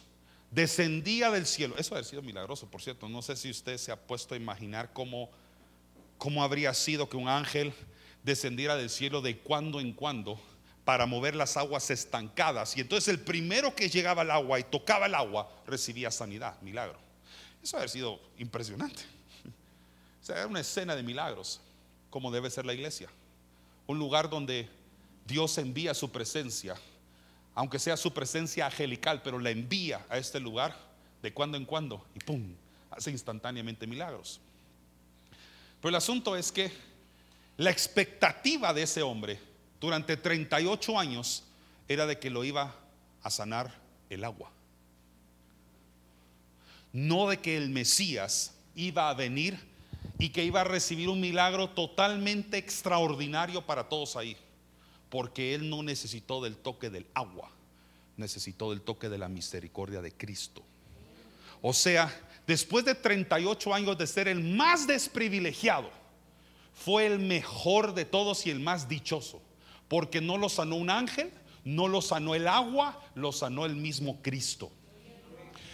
descendía 0.50 1.30
del 1.32 1.46
cielo. 1.46 1.76
Eso 1.78 1.96
ha 1.96 2.04
sido 2.04 2.22
milagroso, 2.22 2.70
por 2.70 2.82
cierto. 2.82 3.08
No 3.08 3.22
sé 3.22 3.36
si 3.36 3.50
usted 3.50 3.78
se 3.78 3.92
ha 3.92 3.96
puesto 3.96 4.34
a 4.34 4.38
imaginar 4.38 4.92
cómo, 4.92 5.30
cómo 6.18 6.44
habría 6.44 6.74
sido 6.74 7.08
que 7.08 7.18
un 7.18 7.30
ángel 7.30 7.74
descendiera 8.24 8.76
del 8.76 8.90
cielo 8.90 9.22
de 9.22 9.38
cuando 9.38 9.80
en 9.80 9.94
cuando 9.94 10.40
para 10.84 11.06
mover 11.06 11.36
las 11.36 11.58
aguas 11.58 11.90
estancadas. 11.90 12.76
Y 12.76 12.82
entonces 12.82 13.08
el 13.08 13.20
primero 13.20 13.76
que 13.76 13.90
llegaba 13.90 14.24
al 14.24 14.32
agua 14.32 14.60
y 14.60 14.64
tocaba 14.64 15.06
el 15.06 15.16
agua 15.16 15.50
recibía 15.66 16.12
sanidad, 16.12 16.60
milagro. 16.62 17.00
Eso 17.64 17.78
ha 17.78 17.88
sido 17.88 18.20
impresionante. 18.38 19.04
Sea, 20.22 20.38
era 20.38 20.48
una 20.48 20.60
escena 20.60 20.96
de 20.96 21.04
milagros, 21.04 21.62
como 22.10 22.32
debe 22.32 22.50
ser 22.50 22.66
la 22.66 22.74
iglesia. 22.74 23.10
Un 23.88 24.00
lugar 24.00 24.30
donde 24.30 24.70
Dios 25.26 25.58
envía 25.58 25.94
su 25.94 26.12
presencia 26.12 26.76
aunque 27.54 27.80
sea 27.80 27.98
su 27.98 28.14
presencia 28.14 28.66
angelical, 28.66 29.22
pero 29.22 29.40
la 29.40 29.50
envía 29.50 30.06
a 30.10 30.18
este 30.18 30.40
lugar 30.40 30.76
de 31.22 31.34
cuando 31.34 31.58
en 31.58 31.66
cuando 31.66 32.06
y 32.16 32.20
¡pum! 32.20 32.54
hace 32.90 33.12
instantáneamente 33.12 33.88
milagros. 33.88 34.40
Pero 35.80 35.90
el 35.90 35.96
asunto 35.96 36.36
es 36.36 36.52
que 36.52 36.72
la 37.58 37.72
expectativa 37.72 38.74
de 38.74 38.84
ese 38.84 39.02
hombre 39.02 39.40
durante 39.80 40.18
38 40.18 40.98
años 40.98 41.44
era 41.88 42.06
de 42.06 42.20
que 42.20 42.30
lo 42.30 42.44
iba 42.44 42.76
a 43.22 43.30
sanar 43.30 43.74
el 44.10 44.24
agua. 44.24 44.52
No 46.94 47.30
de 47.30 47.40
que 47.40 47.58
el 47.58 47.70
Mesías 47.70 48.54
iba 48.76 49.10
a 49.10 49.14
venir 49.14 49.60
y 50.22 50.30
que 50.30 50.46
iba 50.46 50.62
a 50.62 50.64
recibir 50.64 51.10
un 51.10 51.20
milagro 51.20 51.70
totalmente 51.72 52.58
extraordinario 52.58 53.66
para 53.66 53.90
todos 53.90 54.16
ahí 54.16 54.38
porque 55.10 55.56
él 55.56 55.70
no 55.70 55.84
necesitó 55.84 56.42
del 56.42 56.56
toque 56.56 56.90
del 56.90 57.06
agua, 57.14 57.52
necesitó 58.16 58.70
del 58.70 58.82
toque 58.82 59.10
de 59.10 59.18
la 59.18 59.28
misericordia 59.28 60.02
de 60.02 60.14
Cristo. 60.14 60.64
O 61.62 61.74
sea, 61.74 62.18
después 62.48 62.86
de 62.86 62.96
38 62.96 63.74
años 63.74 63.98
de 63.98 64.08
ser 64.08 64.28
el 64.30 64.42
más 64.42 64.88
desprivilegiado, 64.88 65.90
fue 66.74 67.08
el 67.08 67.20
mejor 67.20 67.94
de 67.94 68.06
todos 68.06 68.46
y 68.46 68.52
el 68.52 68.62
más 68.62 68.88
dichoso, 68.88 69.42
porque 69.90 70.22
no 70.22 70.38
lo 70.38 70.48
sanó 70.48 70.78
un 70.78 70.92
ángel, 70.92 71.30
no 71.66 71.88
lo 71.88 72.02
sanó 72.02 72.36
el 72.36 72.48
agua, 72.48 73.04
lo 73.16 73.34
sanó 73.34 73.66
el 73.66 73.76
mismo 73.76 74.22
Cristo. 74.22 74.72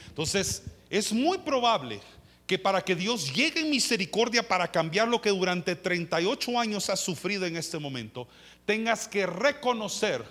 Entonces, 0.07 0.63
es 0.89 1.13
muy 1.13 1.37
probable 1.37 1.99
que 2.47 2.57
para 2.57 2.83
que 2.83 2.95
Dios 2.95 3.33
llegue 3.33 3.59
en 3.59 3.69
misericordia 3.69 4.47
para 4.47 4.71
cambiar 4.71 5.09
lo 5.09 5.21
que 5.21 5.29
durante 5.29 5.75
38 5.75 6.57
años 6.57 6.89
has 6.89 7.01
sufrido 7.01 7.45
en 7.45 7.57
este 7.57 7.77
momento, 7.77 8.25
tengas 8.65 9.05
que 9.05 9.25
reconocer 9.25 10.23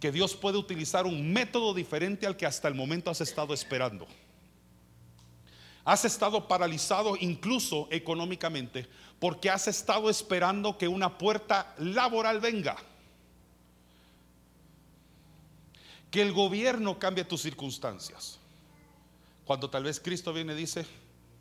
que 0.00 0.12
Dios 0.12 0.36
puede 0.36 0.56
utilizar 0.56 1.04
un 1.04 1.32
método 1.32 1.74
diferente 1.74 2.28
al 2.28 2.36
que 2.36 2.46
hasta 2.46 2.68
el 2.68 2.74
momento 2.74 3.10
has 3.10 3.20
estado 3.20 3.52
esperando. 3.52 4.06
Has 5.84 6.04
estado 6.04 6.46
paralizado 6.46 7.16
incluso 7.18 7.88
económicamente 7.90 8.86
porque 9.18 9.50
has 9.50 9.66
estado 9.66 10.10
esperando 10.10 10.78
que 10.78 10.86
una 10.86 11.18
puerta 11.18 11.74
laboral 11.78 12.38
venga. 12.38 12.76
Que 16.12 16.22
el 16.22 16.32
gobierno 16.32 17.00
cambie 17.00 17.24
tus 17.24 17.42
circunstancias. 17.42 18.38
Cuando 19.44 19.68
tal 19.68 19.82
vez 19.82 19.98
Cristo 19.98 20.32
viene 20.32 20.52
y 20.52 20.56
dice, 20.56 20.86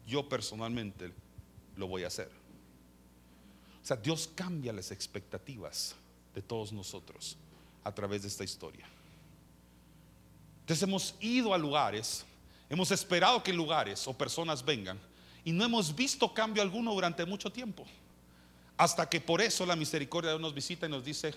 yo 0.07 0.27
personalmente 0.27 1.11
lo 1.75 1.87
voy 1.87 2.03
a 2.03 2.07
hacer. 2.07 2.31
O 3.83 3.85
sea, 3.85 3.97
Dios 3.97 4.29
cambia 4.33 4.73
las 4.73 4.91
expectativas 4.91 5.95
de 6.33 6.41
todos 6.41 6.71
nosotros 6.71 7.37
a 7.83 7.93
través 7.93 8.21
de 8.23 8.29
esta 8.29 8.43
historia. 8.43 8.87
Entonces 10.61 10.83
hemos 10.83 11.15
ido 11.19 11.53
a 11.53 11.57
lugares, 11.57 12.25
hemos 12.69 12.91
esperado 12.91 13.43
que 13.43 13.53
lugares 13.53 14.07
o 14.07 14.17
personas 14.17 14.63
vengan 14.63 14.99
y 15.43 15.51
no 15.51 15.63
hemos 15.63 15.95
visto 15.95 16.33
cambio 16.33 16.61
alguno 16.61 16.93
durante 16.93 17.25
mucho 17.25 17.51
tiempo. 17.51 17.85
Hasta 18.75 19.07
que 19.09 19.21
por 19.21 19.41
eso 19.41 19.65
la 19.65 19.75
misericordia 19.75 20.31
de 20.31 20.35
Dios 20.35 20.41
nos 20.41 20.53
visita 20.53 20.85
y 20.85 20.89
nos 20.89 21.03
dice, 21.03 21.33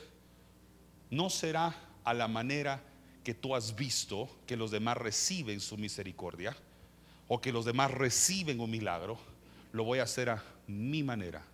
no 1.11 1.31
será 1.31 1.75
a 2.05 2.15
la 2.15 2.29
manera 2.29 2.83
que 3.25 3.35
tú 3.35 3.55
has 3.55 3.75
visto 3.75 4.29
que 4.47 4.57
los 4.57 4.71
demás 4.71 4.97
reciben 4.97 5.61
su 5.61 5.77
misericordia 5.77 6.57
o 7.33 7.41
que 7.41 7.53
los 7.53 7.65
demás 7.65 7.93
reciben 7.93 8.59
un 8.59 8.69
milagro, 8.69 9.17
lo 9.71 9.85
voy 9.85 10.01
a 10.01 10.03
hacer 10.03 10.31
a 10.31 10.43
mi 10.67 11.05
manera, 11.05 11.45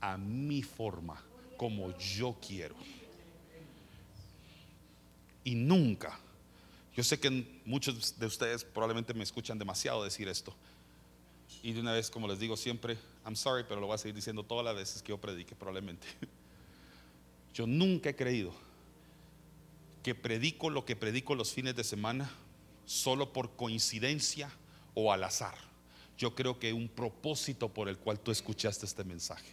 a 0.00 0.18
mi 0.18 0.60
forma 0.60 1.22
como 1.56 1.96
yo 1.96 2.36
quiero. 2.44 2.74
Y 5.44 5.54
nunca, 5.54 6.18
yo 6.96 7.04
sé 7.04 7.20
que 7.20 7.60
muchos 7.64 8.18
de 8.18 8.26
ustedes 8.26 8.64
probablemente 8.64 9.14
me 9.14 9.22
escuchan 9.22 9.56
demasiado 9.56 10.02
decir 10.02 10.26
esto. 10.26 10.52
Y 11.62 11.74
de 11.74 11.80
una 11.80 11.92
vez, 11.92 12.10
como 12.10 12.26
les 12.26 12.40
digo 12.40 12.56
siempre, 12.56 12.98
I'm 13.24 13.36
sorry, 13.36 13.62
pero 13.62 13.80
lo 13.80 13.86
voy 13.86 13.94
a 13.94 13.98
seguir 13.98 14.16
diciendo 14.16 14.42
todas 14.42 14.64
las 14.64 14.74
veces 14.74 15.00
que 15.00 15.10
yo 15.10 15.18
predique 15.18 15.54
probablemente. 15.54 16.08
Yo 17.54 17.68
nunca 17.68 18.10
he 18.10 18.16
creído 18.16 18.52
que 20.02 20.16
predico 20.16 20.70
lo 20.70 20.84
que 20.84 20.96
predico 20.96 21.36
los 21.36 21.52
fines 21.52 21.76
de 21.76 21.84
semana 21.84 22.30
solo 22.84 23.32
por 23.32 23.54
coincidencia 23.54 24.50
o 24.94 25.12
al 25.12 25.24
azar. 25.24 25.54
Yo 26.18 26.34
creo 26.34 26.58
que 26.58 26.72
un 26.72 26.88
propósito 26.88 27.72
por 27.72 27.88
el 27.88 27.98
cual 27.98 28.20
tú 28.20 28.30
escuchaste 28.30 28.86
este 28.86 29.04
mensaje. 29.04 29.50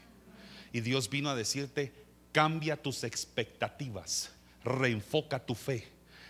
Y 0.73 0.81
Dios 0.81 1.09
vino 1.09 1.29
a 1.29 1.35
decirte, 1.35 1.93
cambia 2.31 2.81
tus 2.81 3.03
expectativas, 3.03 4.31
reenfoca 4.63 5.45
tu 5.45 5.55
fe. 5.55 5.87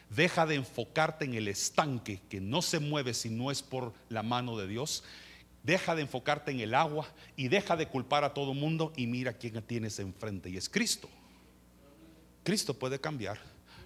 Deja 0.09 0.45
de 0.45 0.55
enfocarte 0.55 1.25
en 1.25 1.33
el 1.33 1.47
estanque 1.47 2.21
que 2.29 2.39
no 2.39 2.61
se 2.61 2.79
mueve 2.79 3.13
si 3.13 3.29
no 3.29 3.51
es 3.51 3.61
por 3.61 3.93
la 4.09 4.23
mano 4.23 4.57
de 4.57 4.67
Dios. 4.67 5.03
Deja 5.63 5.95
de 5.95 6.03
enfocarte 6.03 6.51
en 6.51 6.61
el 6.61 6.75
agua 6.75 7.07
y 7.35 7.49
deja 7.49 7.75
de 7.75 7.87
culpar 7.87 8.23
a 8.23 8.33
todo 8.33 8.53
mundo 8.53 8.93
y 8.95 9.07
mira 9.07 9.33
quién 9.33 9.61
tienes 9.63 9.99
enfrente 9.99 10.49
y 10.49 10.57
es 10.57 10.69
Cristo. 10.69 11.09
Cristo 12.43 12.73
puede 12.73 13.01
cambiar 13.01 13.37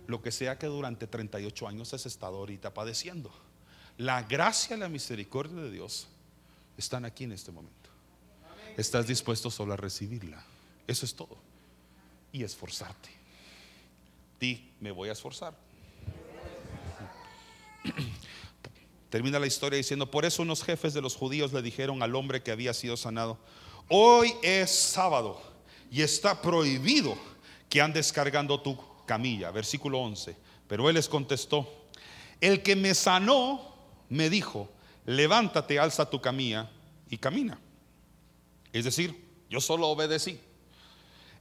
lo 0.05 0.21
que 0.21 0.31
sea 0.31 0.59
que 0.59 0.67
durante 0.67 1.07
38 1.07 1.67
años 1.67 1.93
has 1.93 2.05
estado 2.05 2.37
ahorita 2.37 2.73
padeciendo. 2.73 3.33
La 4.01 4.23
gracia 4.23 4.75
y 4.75 4.79
la 4.79 4.89
misericordia 4.89 5.61
de 5.61 5.69
Dios 5.69 6.07
están 6.75 7.05
aquí 7.05 7.25
en 7.25 7.33
este 7.33 7.51
momento. 7.51 7.91
Estás 8.75 9.05
dispuesto 9.05 9.51
solo 9.51 9.73
a 9.73 9.77
recibirla. 9.77 10.43
Eso 10.87 11.05
es 11.05 11.13
todo. 11.13 11.37
Y 12.31 12.41
esforzarte. 12.41 13.09
Di, 14.39 14.71
me 14.79 14.89
voy 14.89 15.09
a 15.09 15.11
esforzar. 15.11 15.53
Termina 19.11 19.37
la 19.37 19.45
historia 19.45 19.77
diciendo, 19.77 20.09
por 20.09 20.25
eso 20.25 20.41
unos 20.41 20.63
jefes 20.63 20.95
de 20.95 21.01
los 21.01 21.15
judíos 21.15 21.53
le 21.53 21.61
dijeron 21.61 22.01
al 22.01 22.15
hombre 22.15 22.41
que 22.41 22.49
había 22.49 22.73
sido 22.73 22.97
sanado, 22.97 23.37
hoy 23.87 24.33
es 24.41 24.71
sábado 24.71 25.39
y 25.91 26.01
está 26.01 26.41
prohibido 26.41 27.15
que 27.69 27.81
andes 27.81 28.11
cargando 28.11 28.61
tu 28.61 28.79
camilla. 29.05 29.51
Versículo 29.51 29.99
11. 29.99 30.35
Pero 30.67 30.89
él 30.89 30.95
les 30.95 31.07
contestó, 31.07 31.71
el 32.39 32.63
que 32.63 32.75
me 32.75 32.95
sanó 32.95 33.70
me 34.11 34.29
dijo, 34.29 34.69
levántate, 35.05 35.79
alza 35.79 36.07
tu 36.09 36.19
camilla 36.19 36.69
y 37.09 37.17
camina. 37.17 37.57
Es 38.73 38.83
decir, 38.83 39.15
yo 39.49 39.61
solo 39.61 39.87
obedecí. 39.87 40.37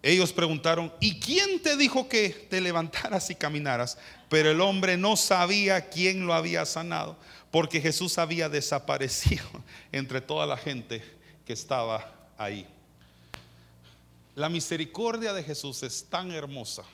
Ellos 0.02 0.32
preguntaron, 0.32 0.92
¿y 1.00 1.18
quién 1.18 1.60
te 1.60 1.76
dijo 1.76 2.08
que 2.08 2.30
te 2.48 2.60
levantaras 2.60 3.28
y 3.28 3.34
caminaras? 3.34 3.98
Pero 4.28 4.52
el 4.52 4.60
hombre 4.60 4.96
no 4.96 5.16
sabía 5.16 5.90
quién 5.90 6.26
lo 6.26 6.32
había 6.32 6.64
sanado, 6.64 7.18
porque 7.50 7.80
Jesús 7.80 8.18
había 8.18 8.48
desaparecido 8.48 9.44
entre 9.92 10.20
toda 10.20 10.46
la 10.46 10.56
gente 10.56 11.02
que 11.44 11.52
estaba 11.52 12.30
ahí. 12.38 12.66
La 14.36 14.48
misericordia 14.48 15.32
de 15.32 15.42
Jesús 15.42 15.82
es 15.82 16.04
tan 16.08 16.30
hermosa 16.30 16.84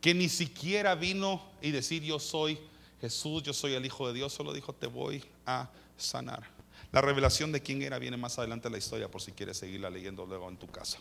que 0.00 0.14
ni 0.14 0.28
siquiera 0.28 0.94
vino 0.94 1.42
y 1.60 1.72
decir 1.72 2.04
yo 2.04 2.20
soy 2.20 2.60
Jesús, 3.04 3.42
yo 3.42 3.52
soy 3.52 3.74
el 3.74 3.84
Hijo 3.84 4.08
de 4.08 4.14
Dios, 4.14 4.32
solo 4.32 4.54
dijo 4.54 4.72
te 4.72 4.86
voy 4.86 5.22
a 5.44 5.68
sanar. 5.98 6.42
La 6.90 7.02
revelación 7.02 7.52
de 7.52 7.60
quién 7.60 7.82
era 7.82 7.98
viene 7.98 8.16
más 8.16 8.38
adelante 8.38 8.68
en 8.68 8.72
la 8.72 8.78
historia 8.78 9.10
por 9.10 9.20
si 9.20 9.32
quieres 9.32 9.58
seguirla 9.58 9.90
leyendo 9.90 10.24
luego 10.24 10.48
en 10.48 10.56
tu 10.56 10.66
casa. 10.68 10.96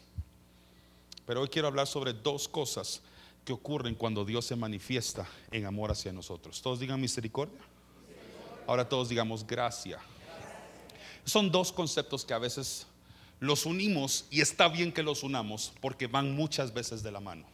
Pero 1.26 1.40
hoy 1.40 1.48
quiero 1.48 1.70
hablar 1.70 1.88
sobre 1.88 2.12
dos 2.12 2.50
cosas 2.50 3.00
que 3.46 3.54
ocurren 3.54 3.96
cuando 3.96 4.26
Dios 4.26 4.44
se 4.44 4.58
manifiesta 4.58 5.26
en 5.50 5.66
amor 5.66 5.92
hacia 5.92 6.12
nosotros. 6.12 6.62
Todos 6.62 6.82
digan 6.82 7.00
misericordia. 7.00 7.62
Ahora 8.68 8.90
todos 8.90 9.08
digamos 9.08 9.48
gracia. 9.48 9.98
Son 11.24 11.50
dos 11.50 11.72
conceptos 11.72 12.26
que 12.26 12.34
a 12.34 12.38
veces 12.38 12.86
los 13.40 13.66
unimos 13.66 14.26
y 14.30 14.42
está 14.42 14.68
bien 14.68 14.92
que 14.92 15.04
los 15.04 15.24
unamos 15.24 15.72
porque 15.80 16.08
van 16.08 16.36
muchas 16.36 16.74
veces 16.74 17.02
de 17.02 17.14
la 17.14 17.22
mano. 17.22 17.53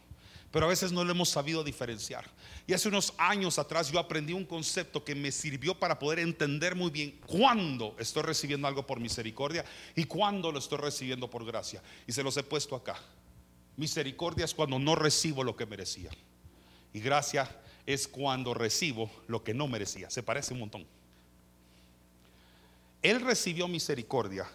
Pero 0.50 0.66
a 0.66 0.68
veces 0.68 0.90
no 0.90 1.04
lo 1.04 1.12
hemos 1.12 1.28
sabido 1.28 1.62
diferenciar. 1.62 2.28
Y 2.66 2.72
hace 2.72 2.88
unos 2.88 3.14
años 3.18 3.58
atrás 3.58 3.90
yo 3.90 4.00
aprendí 4.00 4.32
un 4.32 4.44
concepto 4.44 5.04
que 5.04 5.14
me 5.14 5.30
sirvió 5.30 5.78
para 5.78 5.98
poder 5.98 6.18
entender 6.18 6.74
muy 6.74 6.90
bien 6.90 7.20
cuándo 7.26 7.94
estoy 7.98 8.22
recibiendo 8.22 8.66
algo 8.66 8.84
por 8.84 8.98
misericordia 8.98 9.64
y 9.94 10.04
cuándo 10.04 10.50
lo 10.50 10.58
estoy 10.58 10.78
recibiendo 10.78 11.30
por 11.30 11.44
gracia. 11.44 11.82
Y 12.06 12.12
se 12.12 12.24
los 12.24 12.36
he 12.36 12.42
puesto 12.42 12.74
acá. 12.74 12.96
Misericordia 13.76 14.44
es 14.44 14.54
cuando 14.54 14.78
no 14.78 14.96
recibo 14.96 15.44
lo 15.44 15.56
que 15.56 15.66
merecía. 15.66 16.10
Y 16.92 17.00
gracia 17.00 17.48
es 17.86 18.08
cuando 18.08 18.52
recibo 18.52 19.08
lo 19.28 19.44
que 19.44 19.54
no 19.54 19.68
merecía. 19.68 20.10
Se 20.10 20.22
parece 20.22 20.52
un 20.52 20.60
montón. 20.60 20.86
Él 23.02 23.20
recibió 23.20 23.68
misericordia 23.68 24.46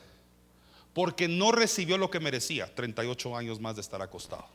porque 0.94 1.28
no 1.28 1.52
recibió 1.52 1.98
lo 1.98 2.10
que 2.10 2.20
merecía, 2.20 2.74
38 2.74 3.36
años 3.36 3.60
más 3.60 3.76
de 3.76 3.82
estar 3.82 4.02
acostado. 4.02 4.46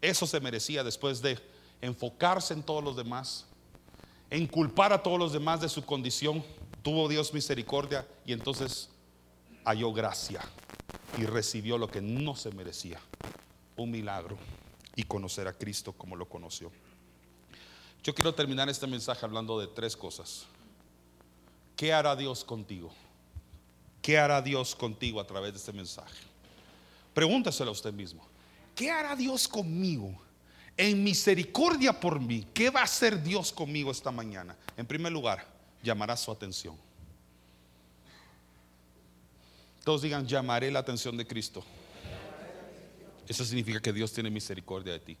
Eso 0.00 0.26
se 0.26 0.40
merecía 0.40 0.84
después 0.84 1.22
de 1.22 1.38
enfocarse 1.80 2.54
en 2.54 2.62
todos 2.62 2.82
los 2.82 2.96
demás, 2.96 3.46
en 4.30 4.46
culpar 4.46 4.92
a 4.92 5.02
todos 5.02 5.18
los 5.18 5.32
demás 5.32 5.60
de 5.60 5.68
su 5.68 5.84
condición. 5.84 6.44
Tuvo 6.82 7.08
Dios 7.08 7.32
misericordia 7.34 8.06
y 8.24 8.32
entonces 8.32 8.88
halló 9.64 9.92
gracia 9.92 10.40
y 11.18 11.24
recibió 11.24 11.78
lo 11.78 11.88
que 11.88 12.00
no 12.00 12.36
se 12.36 12.50
merecía. 12.52 13.00
Un 13.76 13.90
milagro 13.90 14.38
y 14.94 15.02
conocer 15.02 15.48
a 15.48 15.52
Cristo 15.52 15.92
como 15.92 16.16
lo 16.16 16.28
conoció. 16.28 16.70
Yo 18.02 18.14
quiero 18.14 18.34
terminar 18.34 18.68
este 18.68 18.86
mensaje 18.86 19.24
hablando 19.24 19.58
de 19.58 19.66
tres 19.66 19.96
cosas. 19.96 20.46
¿Qué 21.76 21.92
hará 21.92 22.16
Dios 22.16 22.44
contigo? 22.44 22.92
¿Qué 24.00 24.16
hará 24.18 24.40
Dios 24.40 24.74
contigo 24.76 25.20
a 25.20 25.26
través 25.26 25.52
de 25.52 25.58
este 25.58 25.72
mensaje? 25.72 26.22
Pregúntaselo 27.12 27.70
a 27.70 27.72
usted 27.72 27.92
mismo. 27.92 28.24
¿Qué 28.76 28.90
hará 28.90 29.16
Dios 29.16 29.48
conmigo? 29.48 30.14
En 30.76 31.02
misericordia 31.02 31.98
por 31.98 32.20
mí, 32.20 32.46
¿qué 32.52 32.68
va 32.68 32.80
a 32.80 32.84
hacer 32.84 33.22
Dios 33.22 33.50
conmigo 33.50 33.90
esta 33.90 34.10
mañana? 34.10 34.54
En 34.76 34.84
primer 34.84 35.10
lugar, 35.10 35.48
llamará 35.82 36.14
su 36.14 36.30
atención. 36.30 36.76
Todos 39.82 40.02
digan, 40.02 40.26
llamaré 40.26 40.70
la 40.70 40.80
atención 40.80 41.16
de 41.16 41.26
Cristo. 41.26 41.64
Eso 43.26 43.46
significa 43.46 43.80
que 43.80 43.94
Dios 43.94 44.12
tiene 44.12 44.28
misericordia 44.28 44.92
de 44.92 45.00
ti. 45.00 45.16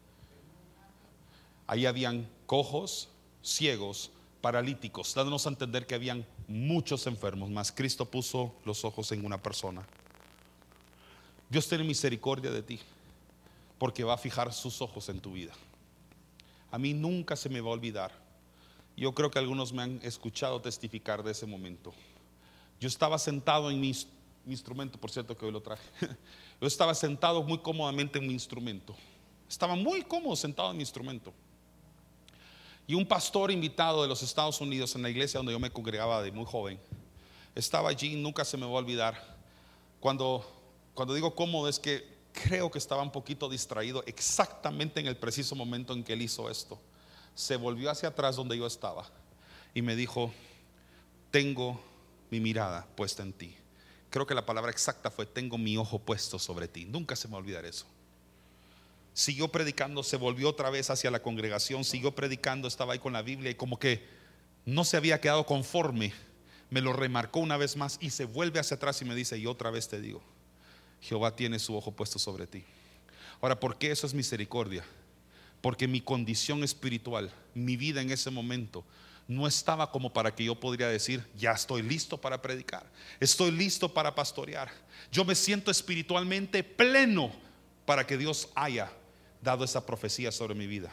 Ahí 1.66 1.86
habían 1.86 2.28
cojos, 2.44 3.08
ciegos, 3.42 4.10
paralíticos, 4.42 5.14
dándonos 5.14 5.46
a 5.46 5.48
entender 5.48 5.86
que 5.86 5.94
habían 5.94 6.26
muchos 6.46 7.06
enfermos, 7.06 7.48
mas 7.48 7.72
Cristo 7.72 8.04
puso 8.04 8.54
los 8.66 8.84
ojos 8.84 9.10
en 9.12 9.24
una 9.24 9.42
persona. 9.42 9.82
Dios 11.48 11.66
tiene 11.66 11.84
misericordia 11.84 12.50
de 12.50 12.62
ti 12.62 12.80
porque 13.78 14.04
va 14.04 14.14
a 14.14 14.18
fijar 14.18 14.52
sus 14.52 14.80
ojos 14.80 15.08
en 15.08 15.20
tu 15.20 15.32
vida. 15.32 15.52
A 16.70 16.78
mí 16.78 16.94
nunca 16.94 17.36
se 17.36 17.48
me 17.48 17.60
va 17.60 17.70
a 17.70 17.74
olvidar. 17.74 18.12
Yo 18.96 19.12
creo 19.12 19.30
que 19.30 19.38
algunos 19.38 19.72
me 19.72 19.82
han 19.82 20.00
escuchado 20.02 20.60
testificar 20.60 21.22
de 21.22 21.32
ese 21.32 21.46
momento. 21.46 21.92
Yo 22.80 22.88
estaba 22.88 23.18
sentado 23.18 23.70
en 23.70 23.80
mi, 23.80 23.94
instrumento, 24.46 24.98
por 24.98 25.10
cierto 25.10 25.36
que 25.36 25.44
hoy 25.44 25.52
lo 25.52 25.62
traje. 25.62 25.88
Yo 26.60 26.66
estaba 26.66 26.94
sentado 26.94 27.42
muy 27.42 27.58
cómodamente 27.58 28.18
en 28.18 28.26
mi 28.26 28.32
instrumento. 28.32 28.96
Estaba 29.48 29.76
muy 29.76 30.02
cómodo 30.02 30.34
sentado 30.36 30.70
en 30.70 30.78
mi 30.78 30.82
instrumento. 30.82 31.32
Y 32.86 32.94
un 32.94 33.06
pastor 33.06 33.50
invitado 33.50 34.02
de 34.02 34.08
los 34.08 34.22
Estados 34.22 34.60
Unidos 34.60 34.94
en 34.94 35.02
la 35.02 35.10
iglesia 35.10 35.38
donde 35.38 35.52
yo 35.52 35.58
me 35.58 35.70
congregaba 35.70 36.22
de 36.22 36.30
muy 36.30 36.44
joven, 36.44 36.78
estaba 37.54 37.88
allí, 37.88 38.14
nunca 38.14 38.44
se 38.44 38.56
me 38.56 38.64
va 38.64 38.72
a 38.72 38.76
olvidar. 38.76 39.36
Cuando, 39.98 40.46
cuando 40.94 41.12
digo 41.14 41.34
cómodo 41.34 41.68
es 41.68 41.80
que 41.80 42.15
creo 42.44 42.70
que 42.70 42.78
estaba 42.78 43.02
un 43.02 43.12
poquito 43.12 43.48
distraído 43.48 44.02
exactamente 44.06 45.00
en 45.00 45.06
el 45.06 45.16
preciso 45.16 45.54
momento 45.54 45.92
en 45.92 46.04
que 46.04 46.12
él 46.12 46.22
hizo 46.22 46.50
esto. 46.50 46.80
Se 47.34 47.56
volvió 47.56 47.90
hacia 47.90 48.10
atrás 48.10 48.36
donde 48.36 48.56
yo 48.56 48.66
estaba 48.66 49.06
y 49.74 49.82
me 49.82 49.96
dijo, 49.96 50.32
tengo 51.30 51.80
mi 52.30 52.40
mirada 52.40 52.86
puesta 52.94 53.22
en 53.22 53.32
ti. 53.32 53.56
Creo 54.10 54.26
que 54.26 54.34
la 54.34 54.46
palabra 54.46 54.70
exacta 54.70 55.10
fue, 55.10 55.26
tengo 55.26 55.58
mi 55.58 55.76
ojo 55.76 55.98
puesto 55.98 56.38
sobre 56.38 56.68
ti. 56.68 56.84
Nunca 56.84 57.16
se 57.16 57.28
me 57.28 57.32
va 57.32 57.38
a 57.38 57.40
olvidar 57.40 57.64
eso 57.64 57.86
siguió 59.16 59.48
predicando, 59.48 60.02
se 60.02 60.18
volvió 60.18 60.50
otra 60.50 60.68
vez 60.68 60.90
hacia 60.90 61.10
la 61.10 61.22
congregación, 61.22 61.84
siguió 61.84 62.14
predicando, 62.14 62.68
estaba 62.68 62.92
ahí 62.92 62.98
con 62.98 63.14
la 63.14 63.22
Biblia 63.22 63.50
y 63.50 63.54
como 63.54 63.78
que 63.78 64.06
no 64.66 64.84
se 64.84 64.98
había 64.98 65.22
quedado 65.22 65.46
conforme, 65.46 66.12
me 66.68 66.82
lo 66.82 66.92
remarcó 66.92 67.40
una 67.40 67.56
vez 67.56 67.76
más 67.76 67.96
y 68.02 68.10
se 68.10 68.26
vuelve 68.26 68.60
hacia 68.60 68.74
atrás 68.74 69.00
y 69.00 69.06
me 69.06 69.14
dice, 69.14 69.38
y 69.38 69.46
otra 69.46 69.70
vez 69.70 69.88
te 69.88 70.02
digo, 70.02 70.22
Jehová 71.00 71.34
tiene 71.34 71.58
su 71.58 71.76
ojo 71.76 71.92
puesto 71.92 72.18
sobre 72.18 72.46
ti. 72.46 72.64
Ahora, 73.40 73.58
¿por 73.58 73.76
qué 73.78 73.90
eso 73.90 74.06
es 74.06 74.14
misericordia? 74.14 74.84
Porque 75.60 75.88
mi 75.88 76.00
condición 76.00 76.64
espiritual, 76.64 77.30
mi 77.54 77.76
vida 77.76 78.00
en 78.00 78.10
ese 78.10 78.30
momento, 78.30 78.84
no 79.28 79.46
estaba 79.46 79.90
como 79.90 80.12
para 80.12 80.34
que 80.34 80.44
yo 80.44 80.54
podría 80.54 80.88
decir, 80.88 81.24
ya 81.36 81.52
estoy 81.52 81.82
listo 81.82 82.20
para 82.20 82.40
predicar, 82.40 82.86
estoy 83.18 83.50
listo 83.50 83.92
para 83.92 84.14
pastorear. 84.14 84.70
Yo 85.10 85.24
me 85.24 85.34
siento 85.34 85.70
espiritualmente 85.70 86.62
pleno 86.62 87.32
para 87.84 88.06
que 88.06 88.16
Dios 88.16 88.48
haya 88.54 88.90
dado 89.42 89.64
esa 89.64 89.84
profecía 89.84 90.30
sobre 90.30 90.54
mi 90.54 90.66
vida. 90.66 90.92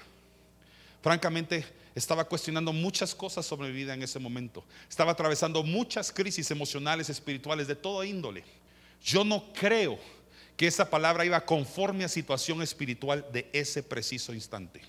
Francamente, 1.01 1.65
estaba 1.95 2.23
cuestionando 2.23 2.73
muchas 2.73 3.13
cosas 3.13 3.45
sobre 3.45 3.67
mi 3.67 3.75
vida 3.75 3.93
en 3.93 4.01
ese 4.01 4.17
momento. 4.17 4.63
Estaba 4.89 5.11
atravesando 5.11 5.63
muchas 5.63 6.11
crisis 6.11 6.49
emocionales, 6.49 7.09
espirituales, 7.09 7.67
de 7.67 7.75
todo 7.75 8.03
índole. 8.03 8.43
Yo 9.03 9.23
no 9.23 9.51
creo 9.53 9.99
que 10.55 10.67
esa 10.67 10.89
palabra 10.89 11.25
iba 11.25 11.45
conforme 11.45 12.05
a 12.05 12.09
situación 12.09 12.61
espiritual 12.61 13.25
de 13.31 13.49
ese 13.53 13.83
preciso 13.83 14.33
instante. 14.33 14.81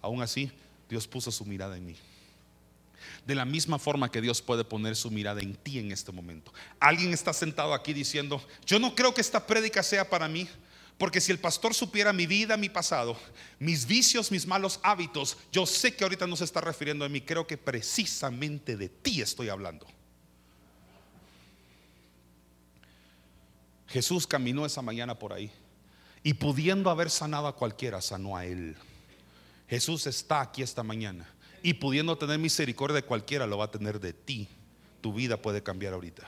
aún 0.00 0.20
así 0.20 0.50
Dios 0.88 1.06
puso 1.06 1.30
su 1.30 1.44
mirada 1.44 1.76
en 1.76 1.86
mí. 1.86 1.96
De 3.26 3.34
la 3.34 3.44
misma 3.44 3.78
forma 3.78 4.10
que 4.10 4.20
Dios 4.20 4.42
puede 4.42 4.64
poner 4.64 4.96
su 4.96 5.10
mirada 5.10 5.40
en 5.40 5.54
ti 5.54 5.78
en 5.78 5.92
este 5.92 6.12
momento. 6.12 6.52
Alguien 6.80 7.12
está 7.12 7.32
sentado 7.32 7.72
aquí 7.72 7.92
diciendo, 7.92 8.44
yo 8.66 8.78
no 8.78 8.94
creo 8.94 9.14
que 9.14 9.20
esta 9.20 9.46
prédica 9.46 9.82
sea 9.82 10.08
para 10.08 10.28
mí, 10.28 10.48
porque 10.98 11.20
si 11.20 11.30
el 11.32 11.38
pastor 11.38 11.74
supiera 11.74 12.12
mi 12.12 12.26
vida, 12.26 12.56
mi 12.56 12.68
pasado, 12.68 13.16
mis 13.58 13.86
vicios, 13.86 14.30
mis 14.30 14.46
malos 14.46 14.80
hábitos, 14.82 15.36
yo 15.52 15.66
sé 15.66 15.94
que 15.94 16.04
ahorita 16.04 16.26
no 16.26 16.36
se 16.36 16.44
está 16.44 16.60
refiriendo 16.60 17.04
a 17.04 17.08
mí, 17.08 17.20
creo 17.20 17.46
que 17.46 17.56
precisamente 17.56 18.76
de 18.76 18.88
ti 18.88 19.20
estoy 19.20 19.48
hablando. 19.48 19.86
Jesús 23.92 24.26
caminó 24.26 24.64
esa 24.64 24.80
mañana 24.80 25.18
por 25.18 25.34
ahí 25.34 25.50
y 26.22 26.34
pudiendo 26.34 26.88
haber 26.88 27.10
sanado 27.10 27.46
a 27.46 27.54
cualquiera, 27.54 28.00
sanó 28.00 28.36
a 28.36 28.46
él. 28.46 28.74
Jesús 29.68 30.06
está 30.06 30.40
aquí 30.40 30.62
esta 30.62 30.82
mañana 30.82 31.28
y 31.62 31.74
pudiendo 31.74 32.16
tener 32.16 32.38
misericordia 32.38 32.96
de 32.96 33.02
cualquiera, 33.02 33.46
lo 33.46 33.58
va 33.58 33.66
a 33.66 33.70
tener 33.70 34.00
de 34.00 34.14
ti. 34.14 34.48
Tu 35.02 35.12
vida 35.12 35.36
puede 35.36 35.62
cambiar 35.62 35.92
ahorita. 35.92 36.26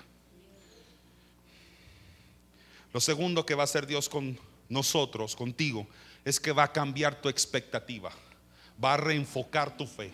Lo 2.92 3.00
segundo 3.00 3.46
que 3.46 3.54
va 3.54 3.62
a 3.62 3.64
hacer 3.64 3.86
Dios 3.86 4.10
con 4.10 4.38
nosotros, 4.68 5.34
contigo, 5.34 5.86
es 6.24 6.38
que 6.38 6.52
va 6.52 6.64
a 6.64 6.72
cambiar 6.72 7.20
tu 7.20 7.30
expectativa, 7.30 8.12
va 8.82 8.94
a 8.94 8.98
reenfocar 8.98 9.76
tu 9.76 9.86
fe. 9.86 10.12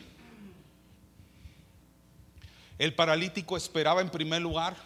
El 2.79 2.95
paralítico 2.95 3.57
esperaba 3.57 4.01
en 4.01 4.09
primer 4.09 4.41
lugar 4.41 4.77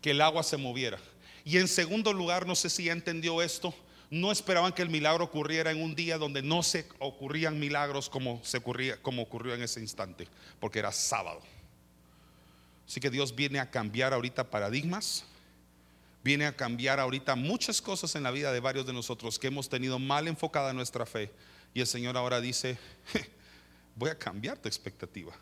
que 0.00 0.12
el 0.12 0.20
agua 0.22 0.42
se 0.42 0.56
moviera. 0.56 0.98
Y 1.46 1.58
en 1.58 1.68
segundo 1.68 2.12
lugar, 2.12 2.44
no 2.44 2.56
sé 2.56 2.68
si 2.68 2.84
ya 2.86 2.92
entendió 2.92 3.40
esto, 3.40 3.72
no 4.10 4.32
esperaban 4.32 4.72
que 4.72 4.82
el 4.82 4.88
milagro 4.90 5.22
ocurriera 5.22 5.70
en 5.70 5.80
un 5.80 5.94
día 5.94 6.18
donde 6.18 6.42
no 6.42 6.64
se 6.64 6.88
ocurrían 6.98 7.60
milagros 7.60 8.10
como, 8.10 8.40
se 8.42 8.56
ocurría, 8.56 9.00
como 9.00 9.22
ocurrió 9.22 9.54
en 9.54 9.62
ese 9.62 9.78
instante, 9.78 10.26
porque 10.58 10.80
era 10.80 10.90
sábado. 10.90 11.40
Así 12.84 12.98
que 12.98 13.10
Dios 13.10 13.36
viene 13.36 13.60
a 13.60 13.70
cambiar 13.70 14.12
ahorita 14.12 14.50
paradigmas, 14.50 15.24
viene 16.24 16.46
a 16.46 16.56
cambiar 16.56 16.98
ahorita 16.98 17.36
muchas 17.36 17.80
cosas 17.80 18.16
en 18.16 18.24
la 18.24 18.32
vida 18.32 18.50
de 18.50 18.58
varios 18.58 18.84
de 18.84 18.92
nosotros 18.92 19.38
que 19.38 19.46
hemos 19.46 19.68
tenido 19.68 20.00
mal 20.00 20.26
enfocada 20.26 20.72
nuestra 20.72 21.06
fe. 21.06 21.30
Y 21.72 21.80
el 21.80 21.86
Señor 21.86 22.16
ahora 22.16 22.40
dice, 22.40 22.76
voy 23.94 24.10
a 24.10 24.18
cambiar 24.18 24.58
tu 24.58 24.66
expectativa. 24.66 25.32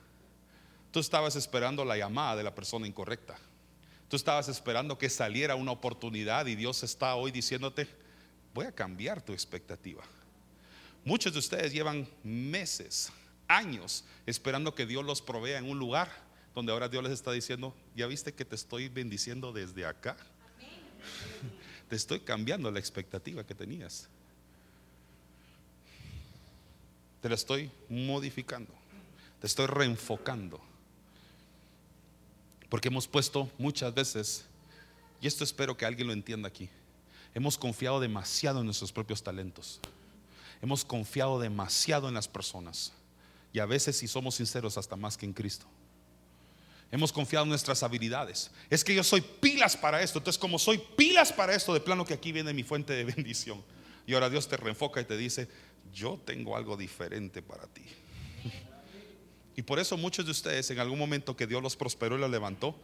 Tú 0.90 1.00
estabas 1.00 1.34
esperando 1.34 1.82
la 1.82 1.96
llamada 1.96 2.36
de 2.36 2.42
la 2.42 2.54
persona 2.54 2.86
incorrecta. 2.86 3.38
Tú 4.08 4.16
estabas 4.16 4.48
esperando 4.48 4.98
que 4.98 5.08
saliera 5.08 5.54
una 5.54 5.72
oportunidad 5.72 6.46
y 6.46 6.54
Dios 6.54 6.82
está 6.82 7.14
hoy 7.14 7.30
diciéndote, 7.30 7.88
voy 8.52 8.66
a 8.66 8.72
cambiar 8.72 9.22
tu 9.22 9.32
expectativa. 9.32 10.04
Muchos 11.04 11.32
de 11.32 11.38
ustedes 11.38 11.72
llevan 11.72 12.08
meses, 12.22 13.10
años, 13.48 14.04
esperando 14.26 14.74
que 14.74 14.86
Dios 14.86 15.04
los 15.04 15.20
provea 15.20 15.58
en 15.58 15.68
un 15.68 15.78
lugar 15.78 16.10
donde 16.54 16.72
ahora 16.72 16.88
Dios 16.88 17.02
les 17.02 17.12
está 17.12 17.32
diciendo, 17.32 17.74
ya 17.96 18.06
viste 18.06 18.32
que 18.32 18.44
te 18.44 18.54
estoy 18.54 18.88
bendiciendo 18.88 19.52
desde 19.52 19.84
acá. 19.84 20.16
Te 21.88 21.96
estoy 21.96 22.20
cambiando 22.20 22.70
la 22.70 22.78
expectativa 22.78 23.44
que 23.44 23.54
tenías. 23.54 24.08
Te 27.20 27.28
la 27.28 27.34
estoy 27.34 27.70
modificando. 27.88 28.72
Te 29.40 29.46
estoy 29.46 29.66
reenfocando. 29.66 30.60
Porque 32.74 32.88
hemos 32.88 33.06
puesto 33.06 33.48
muchas 33.56 33.94
veces, 33.94 34.44
y 35.20 35.28
esto 35.28 35.44
espero 35.44 35.76
que 35.76 35.86
alguien 35.86 36.08
lo 36.08 36.12
entienda 36.12 36.48
aquí, 36.48 36.68
Hemos 37.32 37.56
confiado 37.56 38.00
demasiado 38.00 38.58
en 38.58 38.64
nuestros 38.64 38.90
propios 38.90 39.22
talentos. 39.22 39.78
Hemos 40.60 40.84
confiado 40.84 41.38
demasiado 41.38 42.08
en 42.08 42.14
las 42.14 42.26
personas. 42.26 42.92
Y 43.52 43.60
a 43.60 43.66
veces, 43.66 43.96
si 43.96 44.08
somos 44.08 44.34
sinceros, 44.34 44.76
hasta 44.76 44.96
más 44.96 45.16
que 45.16 45.24
en 45.24 45.32
Cristo. 45.32 45.66
Hemos 46.90 47.12
confiado 47.12 47.44
en 47.44 47.50
nuestras 47.50 47.84
habilidades. 47.84 48.50
Es 48.68 48.82
que 48.82 48.92
yo 48.92 49.04
soy 49.04 49.20
pilas 49.20 49.76
para 49.76 50.02
esto. 50.02 50.18
Entonces, 50.18 50.40
como 50.40 50.58
soy 50.58 50.78
pilas 50.96 51.32
para 51.32 51.54
esto, 51.54 51.72
de 51.74 51.80
plano 51.80 52.04
que 52.04 52.14
aquí 52.14 52.32
viene 52.32 52.52
mi 52.52 52.64
fuente 52.64 52.92
de 52.92 53.04
bendición. 53.14 53.62
Y 54.04 54.14
ahora 54.14 54.28
Dios 54.28 54.48
te 54.48 54.56
reenfoca 54.56 55.00
y 55.00 55.04
te 55.04 55.16
dice, 55.16 55.46
yo 55.92 56.20
tengo 56.24 56.56
algo 56.56 56.76
diferente 56.76 57.40
para 57.40 57.68
ti. 57.68 57.84
Y 59.56 59.62
por 59.62 59.78
eso 59.78 59.96
muchos 59.96 60.24
de 60.24 60.32
ustedes 60.32 60.70
en 60.70 60.78
algún 60.78 60.98
momento 60.98 61.36
que 61.36 61.46
Dios 61.46 61.62
los 61.62 61.76
prosperó 61.76 62.16
y 62.16 62.20
los 62.20 62.30
levantó, 62.30 62.74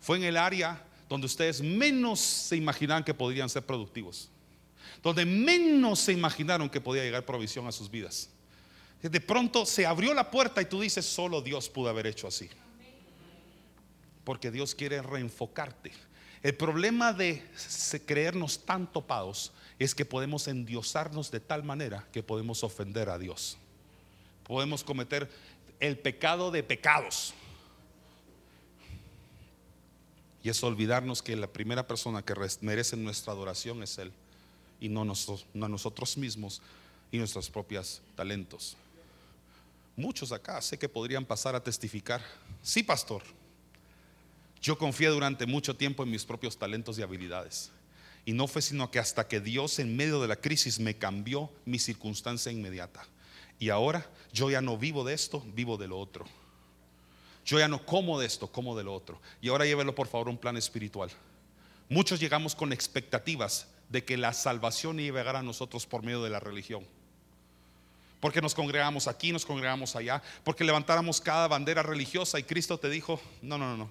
fue 0.00 0.16
en 0.16 0.24
el 0.24 0.36
área 0.36 0.82
donde 1.08 1.26
ustedes 1.26 1.60
menos 1.60 2.20
se 2.20 2.56
imaginaban 2.56 3.04
que 3.04 3.14
podrían 3.14 3.48
ser 3.48 3.64
productivos, 3.64 4.30
donde 5.02 5.24
menos 5.24 6.00
se 6.00 6.12
imaginaron 6.12 6.70
que 6.70 6.80
podía 6.80 7.02
llegar 7.02 7.24
provisión 7.24 7.66
a 7.66 7.72
sus 7.72 7.90
vidas. 7.90 8.30
De 9.02 9.20
pronto 9.20 9.66
se 9.66 9.84
abrió 9.84 10.14
la 10.14 10.30
puerta 10.30 10.62
y 10.62 10.64
tú 10.64 10.80
dices, 10.80 11.04
solo 11.04 11.42
Dios 11.42 11.68
pudo 11.68 11.90
haber 11.90 12.06
hecho 12.06 12.26
así. 12.26 12.48
Porque 14.24 14.50
Dios 14.50 14.74
quiere 14.74 15.02
reenfocarte. 15.02 15.92
El 16.42 16.54
problema 16.54 17.12
de 17.12 17.42
creernos 18.06 18.64
tan 18.64 18.90
topados 18.90 19.52
es 19.78 19.94
que 19.94 20.06
podemos 20.06 20.48
endiosarnos 20.48 21.30
de 21.30 21.40
tal 21.40 21.64
manera 21.64 22.06
que 22.12 22.22
podemos 22.22 22.64
ofender 22.64 23.10
a 23.10 23.18
Dios. 23.18 23.58
Podemos 24.44 24.84
cometer 24.84 25.30
el 25.80 25.98
pecado 25.98 26.50
de 26.50 26.62
pecados. 26.62 27.34
Y 30.42 30.50
es 30.50 30.62
olvidarnos 30.62 31.22
que 31.22 31.36
la 31.36 31.46
primera 31.46 31.86
persona 31.86 32.22
que 32.22 32.34
merece 32.60 32.96
nuestra 32.96 33.32
adoración 33.32 33.82
es 33.82 33.98
Él 33.98 34.12
y 34.80 34.88
no 34.88 35.04
nosotros, 35.04 35.46
no 35.54 35.68
nosotros 35.68 36.16
mismos 36.18 36.60
y 37.10 37.18
nuestros 37.18 37.48
propios 37.48 38.02
talentos. 38.14 38.76
Muchos 39.96 40.32
acá 40.32 40.60
sé 40.60 40.78
que 40.78 40.88
podrían 40.88 41.24
pasar 41.24 41.54
a 41.54 41.62
testificar, 41.62 42.20
sí 42.62 42.82
pastor, 42.82 43.22
yo 44.60 44.76
confié 44.76 45.08
durante 45.08 45.46
mucho 45.46 45.76
tiempo 45.76 46.02
en 46.02 46.10
mis 46.10 46.24
propios 46.24 46.56
talentos 46.56 46.98
y 46.98 47.02
habilidades. 47.02 47.70
Y 48.24 48.32
no 48.32 48.46
fue 48.46 48.62
sino 48.62 48.90
que 48.90 48.98
hasta 48.98 49.28
que 49.28 49.38
Dios 49.38 49.78
en 49.78 49.94
medio 49.94 50.20
de 50.20 50.28
la 50.28 50.36
crisis 50.36 50.80
me 50.80 50.96
cambió 50.96 51.50
mi 51.66 51.78
circunstancia 51.78 52.50
inmediata. 52.50 53.06
Y 53.58 53.70
ahora 53.70 54.06
yo 54.32 54.50
ya 54.50 54.60
no 54.60 54.76
vivo 54.76 55.04
de 55.04 55.14
esto, 55.14 55.42
vivo 55.54 55.76
de 55.76 55.88
lo 55.88 55.98
otro. 55.98 56.24
Yo 57.44 57.58
ya 57.58 57.68
no 57.68 57.84
como 57.84 58.18
de 58.18 58.26
esto, 58.26 58.50
como 58.50 58.76
de 58.76 58.84
lo 58.84 58.94
otro. 58.94 59.20
Y 59.40 59.48
ahora 59.48 59.66
llévelo 59.66 59.94
por 59.94 60.08
favor 60.08 60.28
a 60.28 60.30
un 60.30 60.38
plan 60.38 60.56
espiritual. 60.56 61.10
Muchos 61.88 62.18
llegamos 62.18 62.54
con 62.54 62.72
expectativas 62.72 63.68
de 63.90 64.04
que 64.04 64.16
la 64.16 64.32
salvación 64.32 64.98
iba 64.98 65.20
a 65.20 65.42
nosotros 65.42 65.86
por 65.86 66.02
medio 66.02 66.22
de 66.22 66.30
la 66.30 66.40
religión. 66.40 66.84
Porque 68.20 68.40
nos 68.40 68.54
congregamos 68.54 69.06
aquí, 69.06 69.32
nos 69.32 69.44
congregamos 69.44 69.94
allá, 69.94 70.22
porque 70.42 70.64
levantáramos 70.64 71.20
cada 71.20 71.46
bandera 71.46 71.82
religiosa 71.82 72.38
y 72.38 72.44
Cristo 72.44 72.78
te 72.78 72.88
dijo, 72.88 73.20
no, 73.42 73.58
no, 73.58 73.70
no, 73.70 73.76
no. 73.76 73.90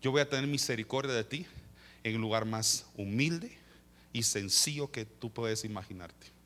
Yo 0.00 0.10
voy 0.10 0.22
a 0.22 0.28
tener 0.28 0.46
misericordia 0.46 1.12
de 1.12 1.24
ti 1.24 1.46
en 2.02 2.14
el 2.14 2.20
lugar 2.20 2.46
más 2.46 2.86
humilde 2.96 3.58
y 4.14 4.22
sencillo 4.22 4.90
que 4.90 5.04
tú 5.04 5.30
puedes 5.30 5.64
imaginarte 5.64 6.37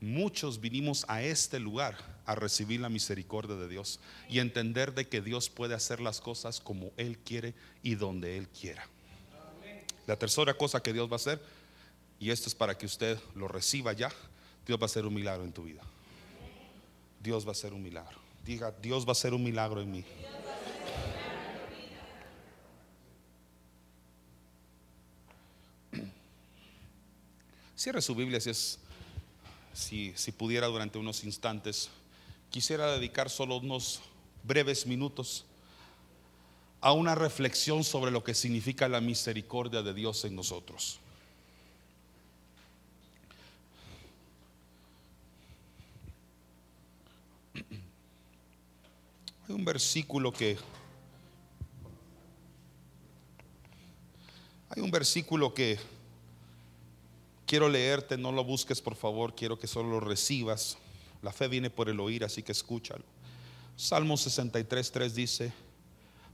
muchos 0.00 0.60
vinimos 0.60 1.04
a 1.08 1.22
este 1.22 1.60
lugar 1.60 1.96
a 2.26 2.34
recibir 2.34 2.80
la 2.80 2.88
misericordia 2.88 3.56
de 3.56 3.68
Dios 3.68 4.00
y 4.28 4.38
entender 4.38 4.94
de 4.94 5.08
que 5.08 5.20
Dios 5.20 5.50
puede 5.50 5.74
hacer 5.74 6.00
las 6.00 6.20
cosas 6.20 6.60
como 6.60 6.92
Él 6.96 7.18
quiere 7.18 7.54
y 7.82 7.96
donde 7.96 8.38
Él 8.38 8.48
quiera. 8.48 8.86
La 10.06 10.16
tercera 10.16 10.54
cosa 10.54 10.82
que 10.82 10.92
Dios 10.92 11.08
va 11.08 11.14
a 11.14 11.16
hacer, 11.16 11.40
y 12.18 12.30
esto 12.30 12.48
es 12.48 12.54
para 12.54 12.76
que 12.76 12.86
usted 12.86 13.18
lo 13.34 13.48
reciba 13.48 13.92
ya, 13.92 14.10
Dios 14.66 14.78
va 14.78 14.84
a 14.84 14.86
hacer 14.86 15.06
un 15.06 15.14
milagro 15.14 15.44
en 15.44 15.52
tu 15.52 15.64
vida. 15.64 15.82
Dios 17.22 17.44
va 17.44 17.50
a 17.50 17.52
hacer 17.52 17.72
un 17.72 17.82
milagro. 17.82 18.18
Diga, 18.44 18.72
Dios 18.82 19.04
va 19.04 19.10
a 19.10 19.12
hacer 19.12 19.34
un 19.34 19.42
milagro 19.42 19.80
en 19.82 19.92
mí. 19.92 20.04
Cierre 27.76 28.02
su 28.02 28.14
Biblia 28.14 28.40
si 28.40 28.50
es 28.50 28.78
si, 29.72 30.12
pudiera 30.36 30.66
durante 30.66 30.98
unos 30.98 31.24
instantes, 31.24 31.90
quisiera 32.50 32.92
dedicar 32.92 33.30
solo 33.30 33.56
unos 33.56 34.00
breves 34.42 34.86
minutos 34.86 35.44
a 36.80 36.92
una 36.92 37.14
reflexión 37.14 37.84
sobre 37.84 38.10
lo 38.10 38.24
que 38.24 38.34
significa 38.34 38.88
la 38.88 39.00
misericordia 39.00 39.82
de 39.82 39.94
Dios 39.94 40.24
en 40.24 40.34
nosotros. 40.34 40.98
Hay 47.54 49.54
un 49.54 49.64
versículo 49.64 50.32
que 50.32 50.56
hay 54.70 54.80
un 54.80 54.92
versículo 54.92 55.52
que 55.52 55.78
Quiero 57.50 57.68
leerte, 57.68 58.16
no 58.16 58.30
lo 58.30 58.44
busques 58.44 58.80
por 58.80 58.94
favor, 58.94 59.34
quiero 59.34 59.58
que 59.58 59.66
solo 59.66 59.90
lo 59.90 59.98
recibas. 59.98 60.78
La 61.20 61.32
fe 61.32 61.48
viene 61.48 61.68
por 61.68 61.88
el 61.88 61.98
oír, 61.98 62.22
así 62.22 62.44
que 62.44 62.52
escúchalo. 62.52 63.02
Salmo 63.74 64.16
63, 64.16 64.92
3 64.92 65.14
dice, 65.16 65.52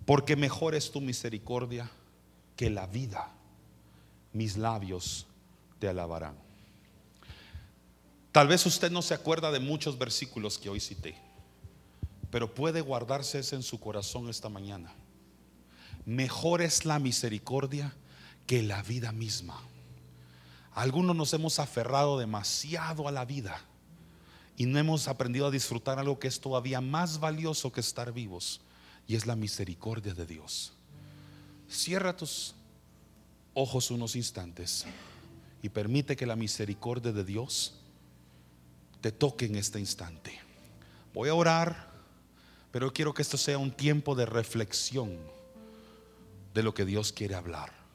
porque 0.05 0.37
mejor 0.37 0.75
es 0.75 0.91
tu 0.91 1.01
misericordia 1.01 1.91
que 2.55 2.69
la 2.69 2.87
vida, 2.87 3.33
mis 4.35 4.59
labios 4.59 5.27
te 5.79 5.89
alabarán. 5.89 6.37
Tal 8.31 8.49
vez 8.49 8.67
usted 8.67 8.91
no 8.91 9.01
se 9.01 9.15
acuerda 9.15 9.51
de 9.51 9.61
muchos 9.61 9.97
versículos 9.97 10.59
que 10.59 10.69
hoy 10.69 10.81
cité, 10.81 11.17
pero 12.31 12.55
puede 12.55 12.83
guardarse 12.83 13.39
ese 13.39 13.57
en 13.57 13.63
su 13.63 13.81
corazón 13.81 14.29
esta 14.29 14.51
mañana. 14.51 14.93
Mejor 16.05 16.61
es 16.61 16.85
la 16.85 16.99
misericordia 16.99 17.95
que 18.47 18.63
la 18.63 18.83
vida 18.83 19.13
misma. 19.13 19.59
Algunos 20.77 21.17
nos 21.17 21.33
hemos 21.33 21.59
aferrado 21.59 22.19
demasiado 22.19 23.09
a 23.09 23.11
la 23.11 23.25
vida 23.25 23.63
y 24.59 24.67
no 24.67 24.79
hemos 24.79 25.09
aprendido 25.09 25.47
a 25.47 25.51
disfrutar 25.51 25.99
algo 25.99 26.19
que 26.19 26.29
es 26.29 26.39
todavía 26.39 26.83
más 26.83 27.19
valioso 27.19 27.73
que 27.73 27.81
estar 27.81 28.13
vivos 28.13 28.61
y 29.09 29.17
es 29.17 29.25
la 29.25 29.37
misericordia 29.37 30.13
de 30.13 30.27
Dios. 30.27 30.75
Cierra 31.67 32.15
tus 32.15 32.55
ojos 33.55 33.91
unos 33.91 34.17
instantes 34.17 34.85
y 35.63 35.71
permite 35.71 36.15
que 36.15 36.27
la 36.27 36.37
misericordia 36.37 37.11
de 37.11 37.25
Dios 37.25 37.81
te 39.01 39.13
toque 39.13 39.47
en 39.47 39.57
este 39.57 39.81
instante. 39.81 40.39
Voy 41.15 41.31
a 41.31 41.35
orar, 41.35 41.91
pero 42.71 42.93
quiero 42.93 43.15
que 43.15 43.23
esto 43.23 43.39
sea 43.39 43.57
un 43.57 43.71
tiempo 43.71 44.15
de 44.15 44.27
reflexión 44.27 45.17
de 46.53 46.63
lo 46.63 46.75
que 46.75 46.85
Dios 46.85 47.13
quiere 47.13 47.35
hablar. 47.35 47.86